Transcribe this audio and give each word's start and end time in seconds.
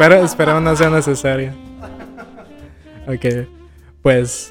espero, 0.00 0.24
espero 0.24 0.60
no 0.62 0.74
sea 0.74 0.88
necesario. 0.88 1.52
Ok, 3.06 3.46
pues 4.00 4.50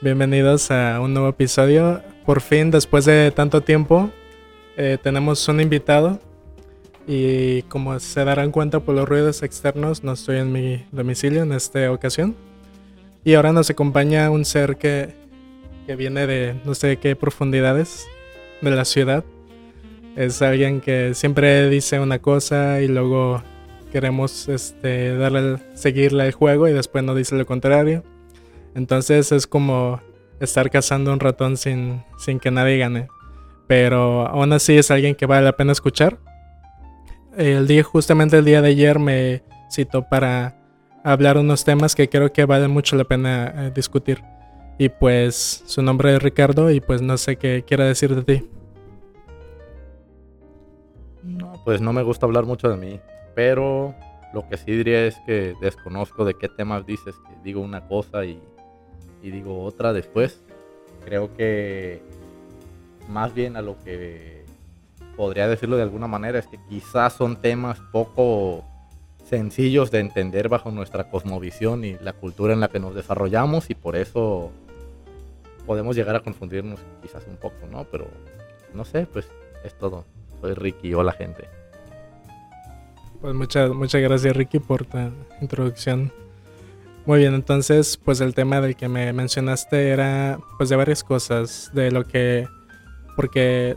bienvenidos 0.00 0.72
a 0.72 1.00
un 1.00 1.14
nuevo 1.14 1.28
episodio. 1.28 2.02
Por 2.26 2.40
fin, 2.40 2.72
después 2.72 3.04
de 3.04 3.30
tanto 3.30 3.60
tiempo, 3.60 4.10
eh, 4.76 4.98
tenemos 5.00 5.46
un 5.46 5.60
invitado. 5.60 6.18
Y 7.06 7.62
como 7.62 8.00
se 8.00 8.24
darán 8.24 8.50
cuenta 8.50 8.80
por 8.80 8.96
los 8.96 9.08
ruidos 9.08 9.44
externos, 9.44 10.02
no 10.02 10.14
estoy 10.14 10.38
en 10.38 10.50
mi 10.50 10.84
domicilio 10.90 11.44
en 11.44 11.52
esta 11.52 11.92
ocasión. 11.92 12.34
Y 13.22 13.34
ahora 13.34 13.52
nos 13.52 13.70
acompaña 13.70 14.28
un 14.30 14.44
ser 14.44 14.78
que, 14.78 15.14
que 15.86 15.94
viene 15.94 16.26
de 16.26 16.60
no 16.64 16.74
sé 16.74 16.96
qué 16.96 17.14
profundidades 17.14 18.04
de 18.62 18.70
la 18.72 18.84
ciudad. 18.84 19.22
Es 20.16 20.42
alguien 20.42 20.80
que 20.80 21.14
siempre 21.14 21.70
dice 21.70 22.00
una 22.00 22.18
cosa 22.18 22.80
y 22.80 22.88
luego 22.88 23.44
queremos 23.88 24.48
este, 24.48 25.16
darle, 25.16 25.58
seguirle 25.74 26.26
el 26.26 26.32
juego 26.32 26.68
y 26.68 26.72
después 26.72 27.04
no 27.04 27.14
dice 27.14 27.36
lo 27.36 27.46
contrario. 27.46 28.04
Entonces 28.74 29.32
es 29.32 29.46
como 29.46 30.00
estar 30.40 30.70
cazando 30.70 31.12
un 31.12 31.20
ratón 31.20 31.56
sin, 31.56 32.04
sin 32.18 32.38
que 32.40 32.50
nadie 32.50 32.78
gane. 32.78 33.08
Pero 33.66 34.26
aún 34.26 34.52
así 34.52 34.76
es 34.78 34.90
alguien 34.90 35.14
que 35.14 35.26
vale 35.26 35.44
la 35.44 35.52
pena 35.52 35.72
escuchar. 35.72 36.18
El 37.36 37.66
día, 37.66 37.82
justamente 37.82 38.38
el 38.38 38.44
día 38.44 38.62
de 38.62 38.68
ayer 38.70 38.98
me 38.98 39.42
citó 39.70 40.08
para 40.08 40.56
hablar 41.04 41.38
unos 41.38 41.64
temas 41.64 41.94
que 41.94 42.08
creo 42.08 42.32
que 42.32 42.44
vale 42.44 42.68
mucho 42.68 42.96
la 42.96 43.04
pena 43.04 43.52
eh, 43.56 43.72
discutir. 43.74 44.22
Y 44.78 44.88
pues 44.88 45.64
su 45.66 45.82
nombre 45.82 46.14
es 46.14 46.22
Ricardo 46.22 46.70
y 46.70 46.80
pues 46.80 47.02
no 47.02 47.16
sé 47.18 47.36
qué 47.36 47.64
quiera 47.66 47.84
decir 47.84 48.14
de 48.14 48.22
ti. 48.22 48.50
No, 51.22 51.60
pues 51.64 51.80
no 51.80 51.92
me 51.92 52.02
gusta 52.02 52.26
hablar 52.26 52.44
mucho 52.46 52.68
de 52.68 52.76
mí, 52.76 53.00
pero 53.38 53.94
lo 54.32 54.48
que 54.48 54.56
sí 54.56 54.72
diría 54.72 55.06
es 55.06 55.14
que 55.24 55.54
desconozco 55.60 56.24
de 56.24 56.34
qué 56.34 56.48
temas 56.48 56.84
dices, 56.84 57.14
que 57.14 57.36
digo 57.44 57.60
una 57.60 57.86
cosa 57.86 58.24
y, 58.24 58.42
digo 59.22 59.62
otra 59.62 59.92
después. 59.92 60.42
Creo 61.04 61.32
que 61.36 62.02
más 63.08 63.32
bien 63.32 63.56
a 63.56 63.62
lo 63.62 63.78
que 63.84 64.44
podría 65.16 65.46
decirlo 65.46 65.76
de 65.76 65.84
alguna 65.84 66.08
manera 66.08 66.40
es 66.40 66.48
que 66.48 66.58
quizás 66.68 67.12
son 67.12 67.40
temas 67.40 67.78
poco 67.92 68.64
sencillos 69.22 69.92
de 69.92 70.00
entender 70.00 70.48
bajo 70.48 70.72
nuestra 70.72 71.08
cosmovisión 71.08 71.84
y 71.84 71.96
la 71.98 72.14
cultura 72.14 72.54
en 72.54 72.58
la 72.58 72.66
que 72.66 72.80
nos 72.80 72.96
desarrollamos 72.96 73.70
y 73.70 73.76
por 73.76 73.94
eso 73.94 74.50
podemos 75.64 75.94
llegar 75.94 76.16
a 76.16 76.24
confundirnos 76.24 76.80
quizás 77.02 77.24
un 77.28 77.36
poco, 77.36 77.68
¿no? 77.70 77.84
Pero 77.84 78.08
no 78.74 78.84
sé, 78.84 79.06
pues 79.06 79.28
es 79.62 79.78
todo. 79.78 80.06
Soy 80.40 80.54
Ricky, 80.54 80.92
hola 80.92 81.12
gente. 81.12 81.57
Pues 83.20 83.34
muchas, 83.34 83.70
muchas 83.70 84.00
gracias 84.00 84.36
Ricky 84.36 84.60
por 84.60 84.84
tu 84.84 84.96
introducción. 85.40 86.12
Muy 87.04 87.20
bien, 87.20 87.34
entonces 87.34 87.96
pues 87.96 88.20
el 88.20 88.32
tema 88.32 88.60
del 88.60 88.76
que 88.76 88.86
me 88.86 89.12
mencionaste 89.12 89.88
era 89.88 90.38
pues 90.56 90.68
de 90.68 90.76
varias 90.76 91.02
cosas, 91.02 91.70
de 91.74 91.90
lo 91.90 92.04
que, 92.04 92.46
porque 93.16 93.76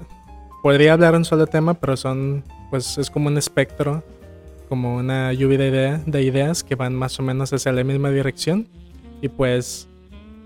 podría 0.61 0.93
hablar 0.93 1.15
un 1.15 1.25
solo 1.25 1.47
tema, 1.47 1.73
pero 1.73 1.97
son 1.97 2.43
pues 2.69 2.99
es 2.99 3.09
como 3.09 3.29
un 3.29 3.37
espectro, 3.37 4.03
como 4.69 4.97
una 4.97 5.33
lluvia 5.33 5.57
de, 5.57 5.67
idea, 5.69 6.01
de 6.05 6.21
ideas 6.21 6.63
que 6.63 6.75
van 6.75 6.93
más 6.93 7.19
o 7.19 7.23
menos 7.23 7.51
hacia 7.51 7.71
la 7.71 7.83
misma 7.83 8.11
dirección 8.11 8.67
y 9.21 9.29
pues 9.29 9.87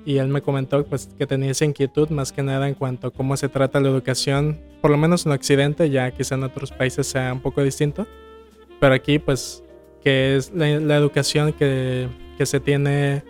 y 0.05 0.19
él 0.19 0.29
me 0.29 0.41
comentó 0.41 0.85
pues 0.85 1.09
que 1.17 1.27
tenía 1.27 1.51
esa 1.51 1.65
inquietud 1.65 2.09
más 2.09 2.31
que 2.31 2.43
nada 2.43 2.67
en 2.67 2.75
cuanto 2.75 3.07
a 3.07 3.11
cómo 3.11 3.35
se 3.35 3.49
trata 3.49 3.79
la 3.81 3.89
educación, 3.89 4.61
por 4.81 4.91
lo 4.91 4.97
menos 4.97 5.25
en 5.25 5.33
Occidente, 5.33 5.89
ya 5.89 6.11
quizá 6.11 6.35
en 6.35 6.43
otros 6.43 6.71
países 6.71 7.07
sea 7.07 7.33
un 7.33 7.41
poco 7.41 7.61
distinto, 7.61 8.07
pero 8.85 8.93
aquí 8.93 9.17
pues 9.17 9.63
que 10.03 10.35
es 10.35 10.51
la, 10.53 10.95
educación 10.95 11.53
que, 11.53 12.07
que, 12.37 12.45
se 12.45 12.59
tiene, 12.59 13.23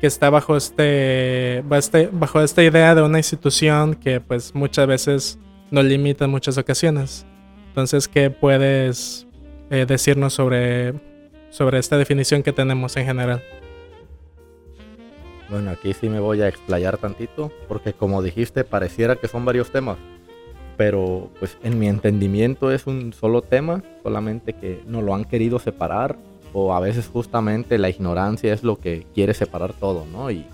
que 0.00 0.06
está 0.06 0.30
bajo 0.30 0.56
este, 0.56 1.62
bajo 2.10 2.40
esta 2.40 2.62
idea 2.62 2.94
de 2.94 3.02
una 3.02 3.18
institución 3.18 3.96
que 3.96 4.22
pues 4.22 4.54
muchas 4.54 4.86
veces 4.86 5.38
nos 5.70 5.84
limita 5.84 6.24
en 6.24 6.30
muchas 6.30 6.56
ocasiones. 6.56 7.26
Entonces, 7.68 8.08
¿qué 8.08 8.30
puedes 8.30 9.26
eh, 9.68 9.84
decirnos 9.86 10.32
sobre, 10.32 10.94
sobre 11.50 11.80
esta 11.80 11.98
definición 11.98 12.42
que 12.42 12.54
tenemos 12.54 12.96
en 12.96 13.04
general? 13.04 13.42
Bueno, 15.50 15.70
aquí 15.70 15.92
sí 15.92 16.08
me 16.08 16.18
voy 16.18 16.40
a 16.40 16.48
explayar 16.48 16.96
tantito, 16.96 17.52
porque 17.68 17.92
como 17.92 18.22
dijiste, 18.22 18.64
pareciera 18.64 19.16
que 19.16 19.28
son 19.28 19.44
varios 19.44 19.70
temas, 19.70 19.98
pero 20.76 21.30
pues 21.38 21.56
en 21.62 21.78
mi 21.78 21.88
entendimiento 21.88 22.70
es 22.70 22.86
un 22.86 23.12
solo 23.12 23.42
tema, 23.42 23.82
solamente 24.02 24.52
que 24.52 24.82
no 24.86 25.02
lo 25.02 25.14
han 25.14 25.24
querido 25.24 25.58
separar, 25.58 26.16
o 26.52 26.74
a 26.74 26.80
veces 26.80 27.08
justamente 27.08 27.78
la 27.78 27.88
ignorancia 27.88 28.52
es 28.52 28.62
lo 28.62 28.78
que 28.78 29.06
quiere 29.14 29.34
separar 29.34 29.72
todo, 29.72 30.06
¿no? 30.10 30.30
Y 30.30 30.46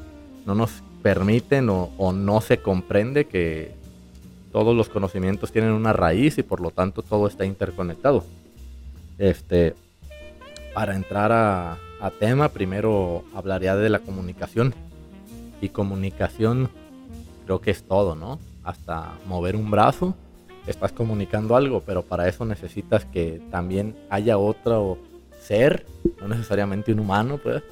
no 0.47 0.54
nos 0.54 0.82
permiten 1.03 1.69
o, 1.69 1.91
o 1.98 2.12
no 2.12 2.41
se 2.41 2.59
comprende 2.59 3.26
que 3.26 3.72
todos 4.53 4.76
los 4.76 4.88
conocimientos 4.88 5.53
tienen 5.53 5.72
una 5.72 5.92
raíz 5.92 6.38
y 6.38 6.42
por 6.42 6.60
lo 6.60 6.70
tanto 6.70 7.03
todo 7.03 7.26
está 7.26 7.44
interconectado. 7.44 8.25
Este, 9.19 9.75
para 10.75 10.97
entrar 10.97 11.32
a, 11.32 11.78
a 12.00 12.10
tema, 12.10 12.48
primero 12.48 13.25
hablaría 13.34 13.76
de 13.76 13.91
la 13.91 14.00
comunicación. 14.00 14.75
Y 15.60 15.69
comunicación 15.69 16.70
creo 17.44 17.60
que 17.60 17.70
es 17.70 17.82
todo, 17.82 18.14
¿no? 18.14 18.38
Hasta 18.62 19.19
mover 19.26 19.56
un 19.56 19.71
brazo, 19.71 20.15
estás 20.66 20.93
comunicando 20.93 21.56
algo, 21.56 21.82
pero 21.84 22.03
para 22.03 22.28
eso 22.28 22.44
necesitas 22.44 23.04
que 23.04 23.41
también 23.50 23.97
haya 24.10 24.38
otro 24.38 24.98
ser, 25.41 25.87
no 26.21 26.28
necesariamente 26.28 26.93
un 26.93 27.00
humano, 27.00 27.38
pues, 27.43 27.62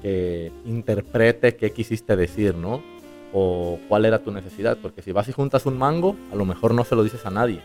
que 0.00 0.52
interprete 0.64 1.56
qué 1.56 1.72
quisiste 1.72 2.16
decir, 2.16 2.54
¿no? 2.54 2.82
O 3.32 3.78
cuál 3.88 4.04
era 4.04 4.18
tu 4.18 4.30
necesidad, 4.30 4.78
porque 4.80 5.02
si 5.02 5.12
vas 5.12 5.28
y 5.28 5.32
juntas 5.32 5.66
un 5.66 5.78
mango, 5.78 6.16
a 6.32 6.36
lo 6.36 6.44
mejor 6.44 6.74
no 6.74 6.84
se 6.84 6.96
lo 6.96 7.02
dices 7.02 7.24
a 7.26 7.30
nadie, 7.30 7.62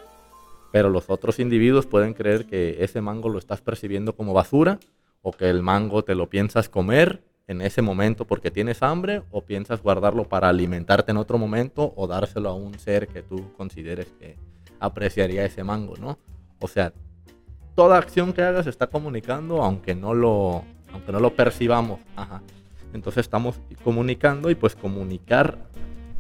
pero 0.72 0.89
los 0.89 1.09
otros 1.09 1.39
individuos 1.39 1.85
pueden 1.85 2.13
creer 2.13 2.45
que 2.45 2.84
ese 2.84 3.01
mango 3.01 3.29
lo 3.29 3.39
estás 3.39 3.62
percibiendo 3.62 4.16
como 4.16 4.34
basura 4.34 4.79
o 5.22 5.31
que 5.31 5.50
el 5.50 5.62
mango 5.62 6.03
te 6.03 6.16
lo 6.16 6.29
piensas 6.29 6.69
comer 6.69 7.22
en 7.47 7.62
ese 7.62 7.81
momento 7.81 8.25
porque 8.25 8.52
tienes 8.52 8.84
hambre 8.84 9.24
o 9.31 9.41
piensas 9.41 9.81
guardarlo 9.81 10.25
para 10.25 10.50
alimentarte 10.50 11.12
en 11.12 11.18
otro 11.18 11.38
momento 11.38 11.94
o 11.96 12.08
dárselo 12.08 12.50
a 12.50 12.53
un 12.53 12.78
ser 12.78 13.08
que 13.08 13.24
tú 13.24 13.53
consideres 13.53 14.08
que 14.19 14.35
apreciaría 14.80 15.46
ese 15.46 15.63
mango, 15.63 15.96
¿no? 15.97 16.18
O 16.59 16.68
sea, 16.68 16.94
toda 17.75 17.97
acción 17.97 18.34
que 18.34 18.41
hagas 18.41 18.68
está 18.68 18.88
comunicando 18.88 19.63
aunque 19.63 19.96
no 19.96 20.13
lo, 20.13 20.63
aunque 20.91 21.12
no 21.12 21.19
lo 21.19 21.34
percibamos. 21.36 22.00
Ajá. 22.16 22.41
Entonces 22.94 23.22
estamos 23.22 23.59
comunicando 23.84 24.50
y 24.50 24.56
pues 24.56 24.75
comunicar 24.75 25.57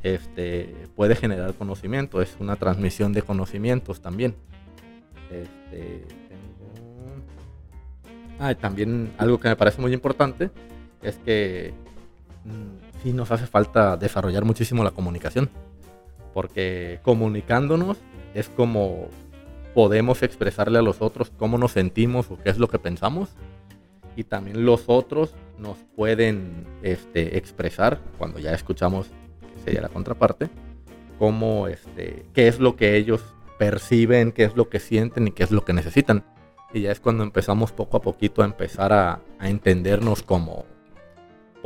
este, 0.03 0.73
puede 0.95 1.15
generar 1.15 1.53
conocimiento, 1.55 2.21
es 2.21 2.37
una 2.39 2.55
transmisión 2.55 3.13
de 3.13 3.21
conocimientos 3.21 4.01
también. 4.01 4.35
Este, 5.29 6.05
Ah, 8.39 8.53
también 8.53 9.11
algo 9.17 9.39
que 9.39 9.47
me 9.47 9.55
parece 9.55 9.81
muy 9.81 9.93
importante 9.93 10.51
es 11.01 11.17
que 11.17 11.73
mm, 12.45 13.01
sí 13.03 13.13
nos 13.13 13.31
hace 13.31 13.47
falta 13.47 13.97
desarrollar 13.97 14.45
muchísimo 14.45 14.83
la 14.83 14.91
comunicación. 14.91 15.49
Porque 16.33 16.99
comunicándonos 17.03 17.97
es 18.33 18.49
como 18.49 19.07
podemos 19.73 20.23
expresarle 20.23 20.79
a 20.79 20.81
los 20.81 21.01
otros 21.01 21.31
cómo 21.37 21.57
nos 21.57 21.71
sentimos 21.71 22.31
o 22.31 22.37
qué 22.37 22.49
es 22.49 22.57
lo 22.57 22.67
que 22.67 22.79
pensamos. 22.79 23.29
Y 24.15 24.23
también 24.23 24.65
los 24.65 24.85
otros 24.87 25.35
nos 25.59 25.77
pueden 25.95 26.65
este, 26.81 27.37
expresar, 27.37 27.99
cuando 28.17 28.39
ya 28.39 28.53
escuchamos, 28.53 29.07
que 29.53 29.61
sería 29.63 29.81
la 29.81 29.89
contraparte, 29.89 30.49
cómo, 31.19 31.67
este, 31.67 32.25
qué 32.33 32.47
es 32.47 32.59
lo 32.59 32.75
que 32.75 32.95
ellos 32.95 33.21
perciben, 33.57 34.31
qué 34.31 34.43
es 34.43 34.55
lo 34.55 34.69
que 34.69 34.79
sienten 34.79 35.27
y 35.27 35.31
qué 35.31 35.43
es 35.43 35.51
lo 35.51 35.63
que 35.65 35.73
necesitan. 35.73 36.23
Y 36.73 36.81
ya 36.81 36.91
es 36.91 36.99
cuando 36.99 37.23
empezamos 37.23 37.71
poco 37.71 37.97
a 37.97 38.01
poquito 38.01 38.41
a 38.41 38.45
empezar 38.45 38.93
a, 38.93 39.21
entendernos 39.41 40.23
como 40.23 40.65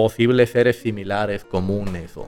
posibles 0.01 0.49
seres 0.49 0.77
similares, 0.77 1.45
comunes 1.45 2.17
o 2.17 2.27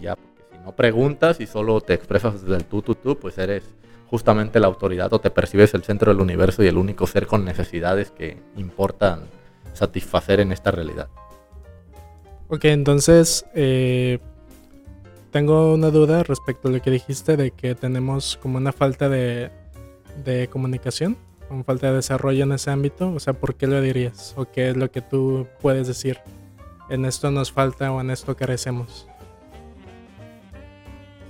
ya, 0.00 0.16
porque 0.16 0.44
si 0.50 0.64
no 0.64 0.74
preguntas 0.74 1.38
y 1.38 1.46
solo 1.46 1.78
te 1.82 1.92
expresas 1.92 2.40
desde 2.40 2.56
el 2.56 2.64
tú, 2.64 2.80
tú, 2.80 2.94
tú, 2.94 3.18
pues 3.18 3.36
eres 3.36 3.64
justamente 4.08 4.58
la 4.60 4.66
autoridad 4.66 5.12
o 5.12 5.18
te 5.18 5.28
percibes 5.28 5.74
el 5.74 5.82
centro 5.82 6.10
del 6.10 6.22
universo 6.22 6.64
y 6.64 6.66
el 6.68 6.78
único 6.78 7.06
ser 7.06 7.26
con 7.26 7.44
necesidades 7.44 8.10
que 8.10 8.38
importan 8.56 9.24
satisfacer 9.74 10.40
en 10.40 10.52
esta 10.52 10.70
realidad. 10.70 11.08
Ok, 12.48 12.64
entonces 12.64 13.44
eh, 13.54 14.18
tengo 15.32 15.74
una 15.74 15.90
duda 15.90 16.22
respecto 16.22 16.68
a 16.68 16.70
lo 16.70 16.80
que 16.80 16.90
dijiste 16.90 17.36
de 17.36 17.50
que 17.50 17.74
tenemos 17.74 18.38
como 18.40 18.56
una 18.56 18.72
falta 18.72 19.10
de, 19.10 19.50
de 20.24 20.48
comunicación 20.48 21.18
con 21.46 21.62
falta 21.62 21.88
de 21.90 21.96
desarrollo 21.96 22.44
en 22.44 22.52
ese 22.52 22.70
ámbito? 22.70 23.12
O 23.12 23.20
sea, 23.20 23.34
¿por 23.34 23.54
qué 23.54 23.66
lo 23.66 23.82
dirías? 23.82 24.32
¿O 24.38 24.46
qué 24.50 24.70
es 24.70 24.76
lo 24.78 24.90
que 24.90 25.02
tú 25.02 25.46
puedes 25.60 25.86
decir? 25.86 26.18
En 26.88 27.04
esto 27.04 27.30
nos 27.30 27.50
falta 27.50 27.90
o 27.92 28.00
en 28.00 28.10
esto 28.10 28.36
carecemos. 28.36 29.06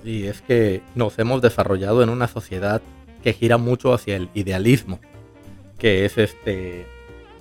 Sí, 0.03 0.27
es 0.27 0.41
que 0.41 0.83
nos 0.93 1.17
hemos 1.17 1.41
desarrollado 1.41 2.03
en 2.03 2.09
una 2.09 2.27
sociedad 2.27 2.81
que 3.23 3.33
gira 3.33 3.57
mucho 3.57 3.93
hacia 3.93 4.17
el 4.17 4.29
idealismo, 4.33 4.99
que 5.79 6.05
es 6.05 6.17
este 6.17 6.85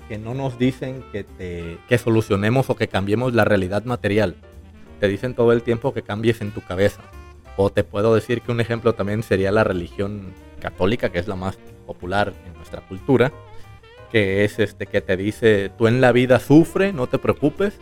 que 0.09 0.19
no 0.19 0.35
nos 0.35 0.59
dicen 0.59 1.03
que, 1.13 1.25
te, 1.25 1.79
que 1.89 1.99
solucionemos 1.99 2.69
o 2.69 2.77
que 2.77 2.89
cambiemos 2.89 3.35
la 3.35 3.45
realidad 3.45 3.85
material. 3.85 4.37
Te 5.01 5.09
dicen 5.09 5.35
todo 5.35 5.53
el 5.53 5.63
tiempo 5.63 5.95
que 5.95 6.03
cambies 6.03 6.41
en 6.41 6.53
tu 6.53 6.61
cabeza. 6.61 7.03
O 7.57 7.71
te 7.71 7.85
puedo 7.85 8.15
decir 8.15 8.43
que 8.43 8.53
un 8.53 8.61
ejemplo 8.61 8.95
también 8.95 9.23
sería 9.23 9.51
la 9.51 9.65
religión 9.65 10.35
católica, 10.61 11.11
que 11.11 11.19
es 11.19 11.29
la 11.29 11.37
más 11.37 11.59
popular 11.87 12.35
en 12.47 12.55
nuestra 12.55 12.81
cultura, 12.83 13.33
que 14.11 14.45
es 14.45 14.59
este 14.59 14.87
que 14.87 15.01
te 15.01 15.17
dice, 15.17 15.71
tú 15.77 15.87
en 15.87 16.01
la 16.01 16.13
vida 16.13 16.39
sufre, 16.39 16.93
no 16.93 17.07
te 17.07 17.19
preocupes, 17.19 17.79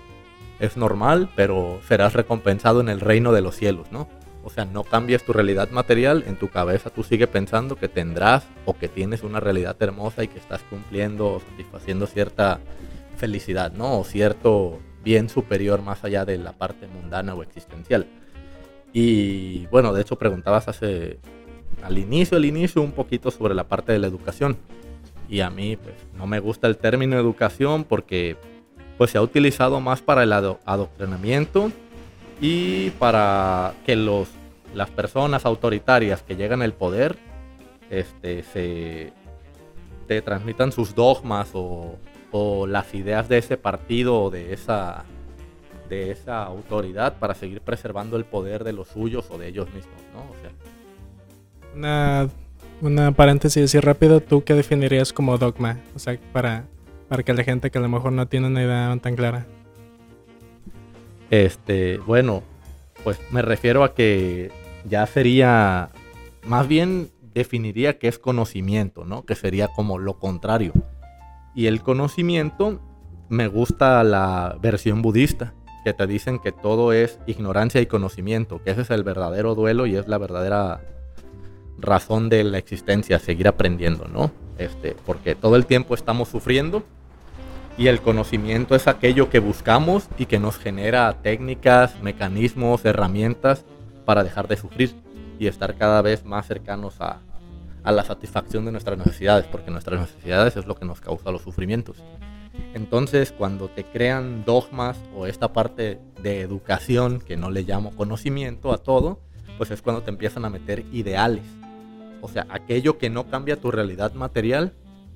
es 0.63 0.77
normal, 0.77 1.29
pero 1.35 1.81
serás 1.89 2.13
recompensado 2.13 2.81
en 2.81 2.89
el 2.89 3.01
reino 3.01 3.33
de 3.33 3.43
los 3.43 3.57
cielos, 3.57 3.91
¿no? 3.91 4.09
O 4.45 4.51
sea, 4.51 4.65
no 4.65 4.85
cambies 4.85 5.25
tu 5.25 5.33
realidad 5.33 5.71
material, 5.71 6.23
en 6.27 6.37
tu 6.37 6.49
cabeza 6.49 6.91
tú 6.91 7.03
sigues 7.03 7.29
pensando 7.29 7.75
que 7.77 7.89
tendrás 7.89 8.47
o 8.65 8.75
que 8.77 8.89
tienes 8.89 9.25
una 9.25 9.41
realidad 9.41 9.77
hermosa 9.81 10.23
y 10.23 10.29
que 10.29 10.39
estás 10.39 10.63
cumpliendo 10.71 11.35
o 11.35 11.41
satisfaciendo 11.41 12.07
cierta 12.07 12.61
felicidad, 13.17 13.73
¿no? 13.73 13.99
O 13.99 14.05
cierto 14.05 14.79
bien 15.05 15.29
superior 15.29 15.83
más 15.83 16.05
allá 16.05 16.25
de 16.25 16.39
la 16.39 16.53
parte 16.53 16.87
mundana 16.87 17.35
o 17.35 17.43
existencial. 17.43 18.07
Y 18.93 19.67
bueno, 19.67 19.93
de 19.93 20.03
hecho 20.03 20.17
preguntabas 20.17 20.69
hace 20.69 21.19
al 21.83 21.99
inicio, 21.99 22.37
al 22.37 22.45
inicio 22.45 22.83
un 22.83 22.93
poquito 22.93 23.33
sobre 23.33 23.55
la 23.55 23.65
parte 23.65 23.91
de 23.93 23.99
la 23.99 24.07
educación. 24.07 24.57
Y 25.29 25.41
a 25.41 25.51
mí 25.51 25.77
pues 25.77 25.97
no 26.17 26.29
me 26.29 26.39
gusta 26.39 26.69
el 26.69 26.77
término 26.77 27.19
educación 27.19 27.83
porque 27.83 28.37
pues 28.99 29.11
se 29.11 29.19
ha 29.19 29.23
utilizado 29.23 29.81
más 29.81 30.01
para 30.01 30.23
el 30.23 30.33
adoctrinamiento 30.33 31.71
y 32.41 32.91
para 32.91 33.75
que 33.87 33.97
los, 33.97 34.29
las 34.75 34.91
personas 34.91 35.47
autoritarias 35.47 36.23
que 36.23 36.37
llegan 36.37 36.63
al 36.63 36.73
poder 36.73 37.17
este, 37.91 38.43
se 38.43 39.13
te 40.07 40.23
transmitan 40.23 40.73
sus 40.73 40.95
dogmas 40.95 41.51
o, 41.55 41.97
o, 42.31 42.67
las 42.67 42.95
ideas 42.95 43.29
de 43.29 43.39
ese 43.39 43.57
partido 43.57 44.21
o 44.21 44.31
de 44.31 44.53
esa, 44.53 45.05
de 45.89 46.11
esa 46.11 46.43
autoridad 46.45 47.19
para 47.19 47.35
seguir 47.35 47.61
preservando 47.61 48.17
el 48.17 48.25
poder 48.25 48.65
de 48.65 48.73
los 48.73 48.89
suyos 48.89 49.27
o 49.31 49.39
de 49.39 49.49
ellos 49.49 49.67
mismos, 49.73 50.01
¿no? 50.15 50.21
O 50.21 50.35
sea, 50.41 50.51
una, 51.75 52.29
una 52.81 53.13
paréntesis 53.13 53.65
así 53.65 53.79
rápido, 53.79 54.21
¿tú 54.21 54.43
qué 54.43 54.55
definirías 54.55 55.13
como 55.13 55.39
dogma? 55.39 55.79
O 55.95 55.99
sea, 55.99 56.19
para, 56.33 56.65
para 57.13 57.25
que 57.25 57.35
la 57.35 57.45
gente 57.45 57.71
que 57.71 57.77
a 57.77 57.83
lo 57.83 57.91
mejor 57.91 58.11
no 58.11 58.27
tiene 58.27 58.47
una 58.47 58.63
idea 58.63 58.99
tan 59.03 59.17
clara. 59.17 59.45
Este, 61.29 61.99
bueno, 61.99 62.43
pues 63.05 63.21
me 63.31 63.43
refiero 63.43 63.85
a 63.85 63.93
que 63.93 64.51
ya 64.89 65.05
sería, 65.07 65.91
más 66.47 66.67
bien 66.67 67.11
definiría 67.35 67.99
que 67.99 68.09
es 68.09 68.19
conocimiento, 68.19 69.05
¿no? 69.05 69.27
Que 69.27 69.35
sería 69.35 69.69
como 69.69 69.99
lo 69.99 70.19
contrario. 70.19 70.73
Y 71.55 71.67
el 71.67 71.83
conocimiento, 71.83 72.81
me 73.29 73.47
gusta 73.47 74.03
la 74.05 74.57
versión 74.63 75.03
budista, 75.03 75.53
que 75.85 75.93
te 75.93 76.07
dicen 76.07 76.39
que 76.39 76.51
todo 76.51 76.95
es 76.95 77.19
ignorancia 77.27 77.83
y 77.83 77.87
conocimiento, 77.87 78.63
que 78.65 78.71
ese 78.71 78.81
es 78.81 78.91
el 78.91 79.05
verdadero 79.05 79.55
duelo 79.55 79.85
y 79.85 79.97
es 79.97 80.09
la 80.09 80.17
verdadera 80.17 80.81
razón 81.79 82.31
de 82.31 82.43
la 82.43 82.57
existencia, 82.57 83.19
seguir 83.19 83.49
aprendiendo, 83.49 84.09
¿no? 84.09 84.31
Este, 84.57 84.97
porque 85.05 85.35
todo 85.35 85.57
el 85.57 85.67
tiempo 85.67 85.95
estamos 85.95 86.31
sufriendo 86.31 86.83
y 87.79 87.87
el 87.87 88.03
conocimiento 88.03 88.75
es 88.75 88.87
aquello 88.87 89.31
que 89.31 89.39
buscamos 89.39 90.09
y 90.19 90.27
que 90.27 90.39
nos 90.39 90.59
genera 90.59 91.13
técnicas, 91.23 92.01
mecanismos, 92.03 92.85
herramientas 92.85 93.65
para 94.05 94.25
dejar 94.25 94.49
de 94.49 94.57
sufrir 94.57 94.95
y 95.39 95.47
estar 95.47 95.77
cada 95.77 96.03
vez 96.03 96.25
más 96.25 96.47
cercanos 96.47 97.01
a, 97.01 97.21
la 97.85 98.05
satisfacción 98.05 98.65
de 98.65 98.71
nuestras 98.71 98.97
necesidades, 98.97 99.47
porque 99.47 99.73
nuestras 99.73 100.01
necesidades 100.01 100.57
es 100.57 100.67
lo 100.67 100.77
que 100.77 100.85
nos 100.85 101.01
causa 101.01 101.33
los 101.33 101.43
sufrimientos. 101.43 101.97
Entonces, 102.75 103.33
cuando 103.33 103.69
te 103.69 103.83
crean 103.83 104.45
dogmas 104.45 104.99
o 105.17 105.27
esta 105.27 105.53
parte 105.53 105.99
de 106.23 106.43
educación, 106.43 107.21
que 107.21 107.37
no 107.37 107.51
le 107.51 107.63
llamo 107.63 107.91
conocimiento 107.97 108.73
a 108.73 108.79
todo, 108.79 109.19
pues 109.59 109.73
es 109.73 109.83
cuando 109.83 110.03
te 110.03 110.11
empiezan 110.11 110.45
a 110.45 110.51
meter 110.51 110.85
ideales. 110.93 111.45
O 112.21 112.29
sea, 112.29 112.47
aquello 112.51 112.99
que 112.99 113.11
no 113.11 113.27
cambia 113.27 113.61
tu 113.61 113.73
realidad 113.73 114.13
material 114.13 114.73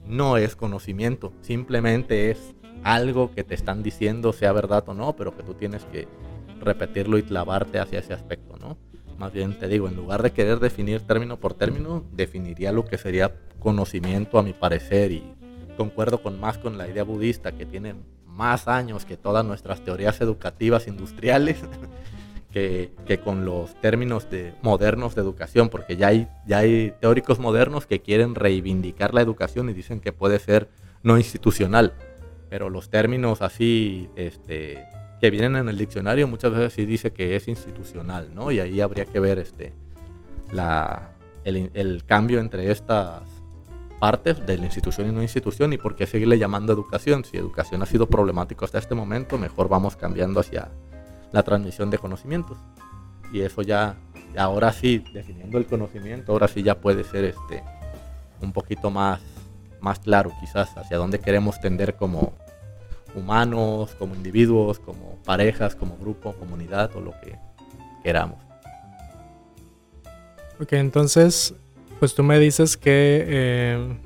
no 0.08 0.36
es 0.36 0.56
conocimiento, 0.56 1.32
simplemente 1.40 2.30
es 2.30 2.54
algo 2.82 3.32
que 3.32 3.44
te 3.44 3.54
están 3.54 3.82
diciendo, 3.82 4.32
sea 4.32 4.52
verdad 4.52 4.84
o 4.88 4.94
no, 4.94 5.16
pero 5.16 5.36
que 5.36 5.42
tú 5.42 5.54
tienes 5.54 5.84
que 5.86 6.06
repetirlo 6.60 7.18
y 7.18 7.22
clavarte 7.22 7.78
hacia 7.78 7.98
ese 7.98 8.12
aspecto, 8.12 8.56
¿no? 8.56 8.76
Más 9.18 9.32
bien 9.32 9.58
te 9.58 9.66
digo, 9.66 9.88
en 9.88 9.96
lugar 9.96 10.22
de 10.22 10.32
querer 10.32 10.60
definir 10.60 11.00
término 11.00 11.38
por 11.38 11.54
término, 11.54 12.04
definiría 12.12 12.72
lo 12.72 12.84
que 12.84 12.98
sería 12.98 13.34
conocimiento 13.58 14.38
a 14.38 14.42
mi 14.42 14.52
parecer 14.52 15.10
y 15.12 15.34
concuerdo 15.76 16.22
con 16.22 16.38
más 16.38 16.58
con 16.58 16.76
la 16.76 16.88
idea 16.88 17.02
budista 17.02 17.52
que 17.52 17.66
tiene 17.66 17.94
más 18.26 18.68
años 18.68 19.04
que 19.04 19.16
todas 19.16 19.44
nuestras 19.44 19.80
teorías 19.82 20.20
educativas 20.20 20.86
industriales 20.86 21.58
que, 22.56 23.20
con 23.22 23.44
los 23.44 23.74
términos 23.82 24.30
de, 24.30 24.54
modernos 24.62 25.14
de 25.14 25.20
educación, 25.20 25.68
porque 25.68 25.96
ya 25.96 26.08
hay, 26.08 26.26
ya 26.46 26.58
hay 26.58 26.94
teóricos 27.00 27.38
modernos 27.38 27.84
que 27.84 28.00
quieren 28.00 28.34
reivindicar 28.34 29.12
la 29.12 29.20
educación 29.20 29.68
y 29.68 29.74
dicen 29.74 30.00
que 30.00 30.14
puede 30.14 30.38
ser 30.38 30.70
no 31.02 31.18
institucional, 31.18 31.92
pero 32.48 32.70
los 32.70 32.88
términos 32.88 33.42
así 33.42 34.08
este, 34.16 34.82
que 35.20 35.30
vienen 35.30 35.56
en 35.56 35.68
el 35.68 35.76
diccionario 35.76 36.28
muchas 36.28 36.52
veces 36.52 36.72
sí 36.72 36.86
dice 36.86 37.12
que 37.12 37.36
es 37.36 37.46
institucional, 37.46 38.34
¿no? 38.34 38.50
Y 38.50 38.60
ahí 38.60 38.80
habría 38.80 39.04
que 39.04 39.20
ver 39.20 39.38
este, 39.38 39.74
la, 40.50 41.10
el, 41.44 41.70
el 41.74 42.04
cambio 42.06 42.40
entre 42.40 42.70
estas 42.70 43.22
partes 44.00 44.46
de 44.46 44.56
la 44.56 44.64
institución 44.64 45.08
y 45.08 45.12
no 45.12 45.20
institución 45.20 45.74
y 45.74 45.78
por 45.78 45.94
qué 45.94 46.06
seguirle 46.06 46.38
llamando 46.38 46.72
educación. 46.72 47.22
Si 47.22 47.36
educación 47.36 47.82
ha 47.82 47.86
sido 47.86 48.06
problemático 48.06 48.64
hasta 48.64 48.78
este 48.78 48.94
momento, 48.94 49.36
mejor 49.36 49.68
vamos 49.68 49.96
cambiando 49.96 50.40
hacia 50.40 50.70
la 51.36 51.42
transmisión 51.42 51.90
de 51.90 51.98
conocimientos. 51.98 52.56
Y 53.30 53.42
eso 53.42 53.60
ya, 53.60 53.96
ahora 54.36 54.72
sí, 54.72 55.04
definiendo 55.12 55.58
el 55.58 55.66
conocimiento, 55.66 56.32
ahora 56.32 56.48
sí 56.48 56.62
ya 56.62 56.80
puede 56.80 57.04
ser 57.04 57.26
este 57.26 57.62
un 58.40 58.52
poquito 58.52 58.90
más, 58.90 59.20
más 59.80 59.98
claro 59.98 60.32
quizás 60.40 60.76
hacia 60.76 60.96
dónde 60.96 61.18
queremos 61.18 61.60
tender 61.60 61.94
como 61.94 62.32
humanos, 63.14 63.94
como 63.98 64.14
individuos, 64.14 64.78
como 64.78 65.16
parejas, 65.24 65.74
como 65.74 65.96
grupo, 65.98 66.32
comunidad 66.32 66.90
o 66.96 67.00
lo 67.00 67.12
que 67.20 67.38
queramos. 68.02 68.38
Ok, 70.58 70.72
entonces, 70.72 71.54
pues 71.98 72.14
tú 72.14 72.22
me 72.22 72.38
dices 72.38 72.78
que, 72.78 73.24
eh, 73.26 73.98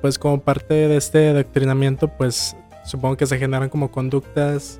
pues 0.00 0.18
como 0.18 0.40
parte 0.40 0.72
de 0.72 0.96
este 0.96 1.28
adoctrinamiento, 1.28 2.08
pues 2.08 2.56
supongo 2.86 3.18
que 3.18 3.26
se 3.26 3.38
generan 3.38 3.68
como 3.68 3.90
conductas 3.90 4.79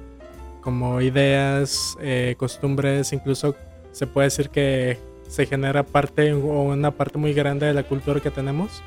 como 0.60 1.00
ideas, 1.00 1.96
eh, 2.00 2.34
costumbres, 2.38 3.12
incluso 3.12 3.54
se 3.92 4.06
puede 4.06 4.26
decir 4.26 4.50
que 4.50 4.98
se 5.28 5.46
genera 5.46 5.84
parte 5.84 6.32
o 6.32 6.62
una 6.62 6.90
parte 6.90 7.18
muy 7.18 7.32
grande 7.32 7.66
de 7.66 7.74
la 7.74 7.84
cultura 7.84 8.20
que 8.20 8.30
tenemos 8.30 8.82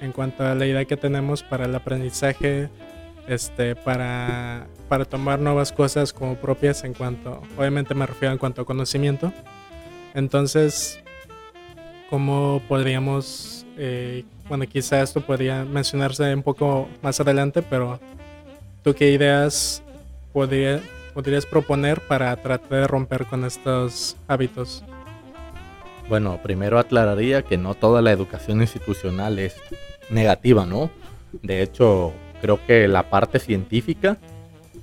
en 0.00 0.12
cuanto 0.12 0.44
a 0.44 0.54
la 0.54 0.66
idea 0.66 0.84
que 0.84 0.96
tenemos 0.96 1.42
para 1.42 1.64
el 1.64 1.74
aprendizaje, 1.74 2.68
este, 3.28 3.74
para, 3.74 4.66
para 4.88 5.04
tomar 5.04 5.38
nuevas 5.38 5.72
cosas 5.72 6.12
como 6.12 6.36
propias 6.36 6.84
en 6.84 6.94
cuanto, 6.94 7.42
obviamente 7.56 7.94
me 7.94 8.06
refiero 8.06 8.32
en 8.32 8.38
cuanto 8.38 8.62
a 8.62 8.64
conocimiento. 8.64 9.32
Entonces, 10.14 11.00
¿cómo 12.10 12.62
podríamos, 12.68 13.66
eh, 13.76 14.24
bueno, 14.48 14.66
quizá 14.66 15.02
esto 15.02 15.20
podría 15.20 15.64
mencionarse 15.64 16.34
un 16.34 16.42
poco 16.42 16.88
más 17.02 17.20
adelante, 17.20 17.62
pero 17.62 18.00
¿tú 18.82 18.94
qué 18.94 19.10
ideas 19.10 19.82
podría, 20.32 20.80
podrías 21.16 21.46
proponer 21.46 22.02
para 22.02 22.36
tratar 22.36 22.80
de 22.80 22.86
romper 22.86 23.24
con 23.24 23.46
estos 23.46 24.18
hábitos? 24.28 24.84
Bueno, 26.10 26.38
primero 26.42 26.78
aclararía 26.78 27.40
que 27.40 27.56
no 27.56 27.72
toda 27.72 28.02
la 28.02 28.12
educación 28.12 28.60
institucional 28.60 29.38
es 29.38 29.56
negativa, 30.10 30.66
¿no? 30.66 30.90
De 31.40 31.62
hecho, 31.62 32.12
creo 32.42 32.60
que 32.66 32.86
la 32.86 33.08
parte 33.08 33.38
científica 33.38 34.18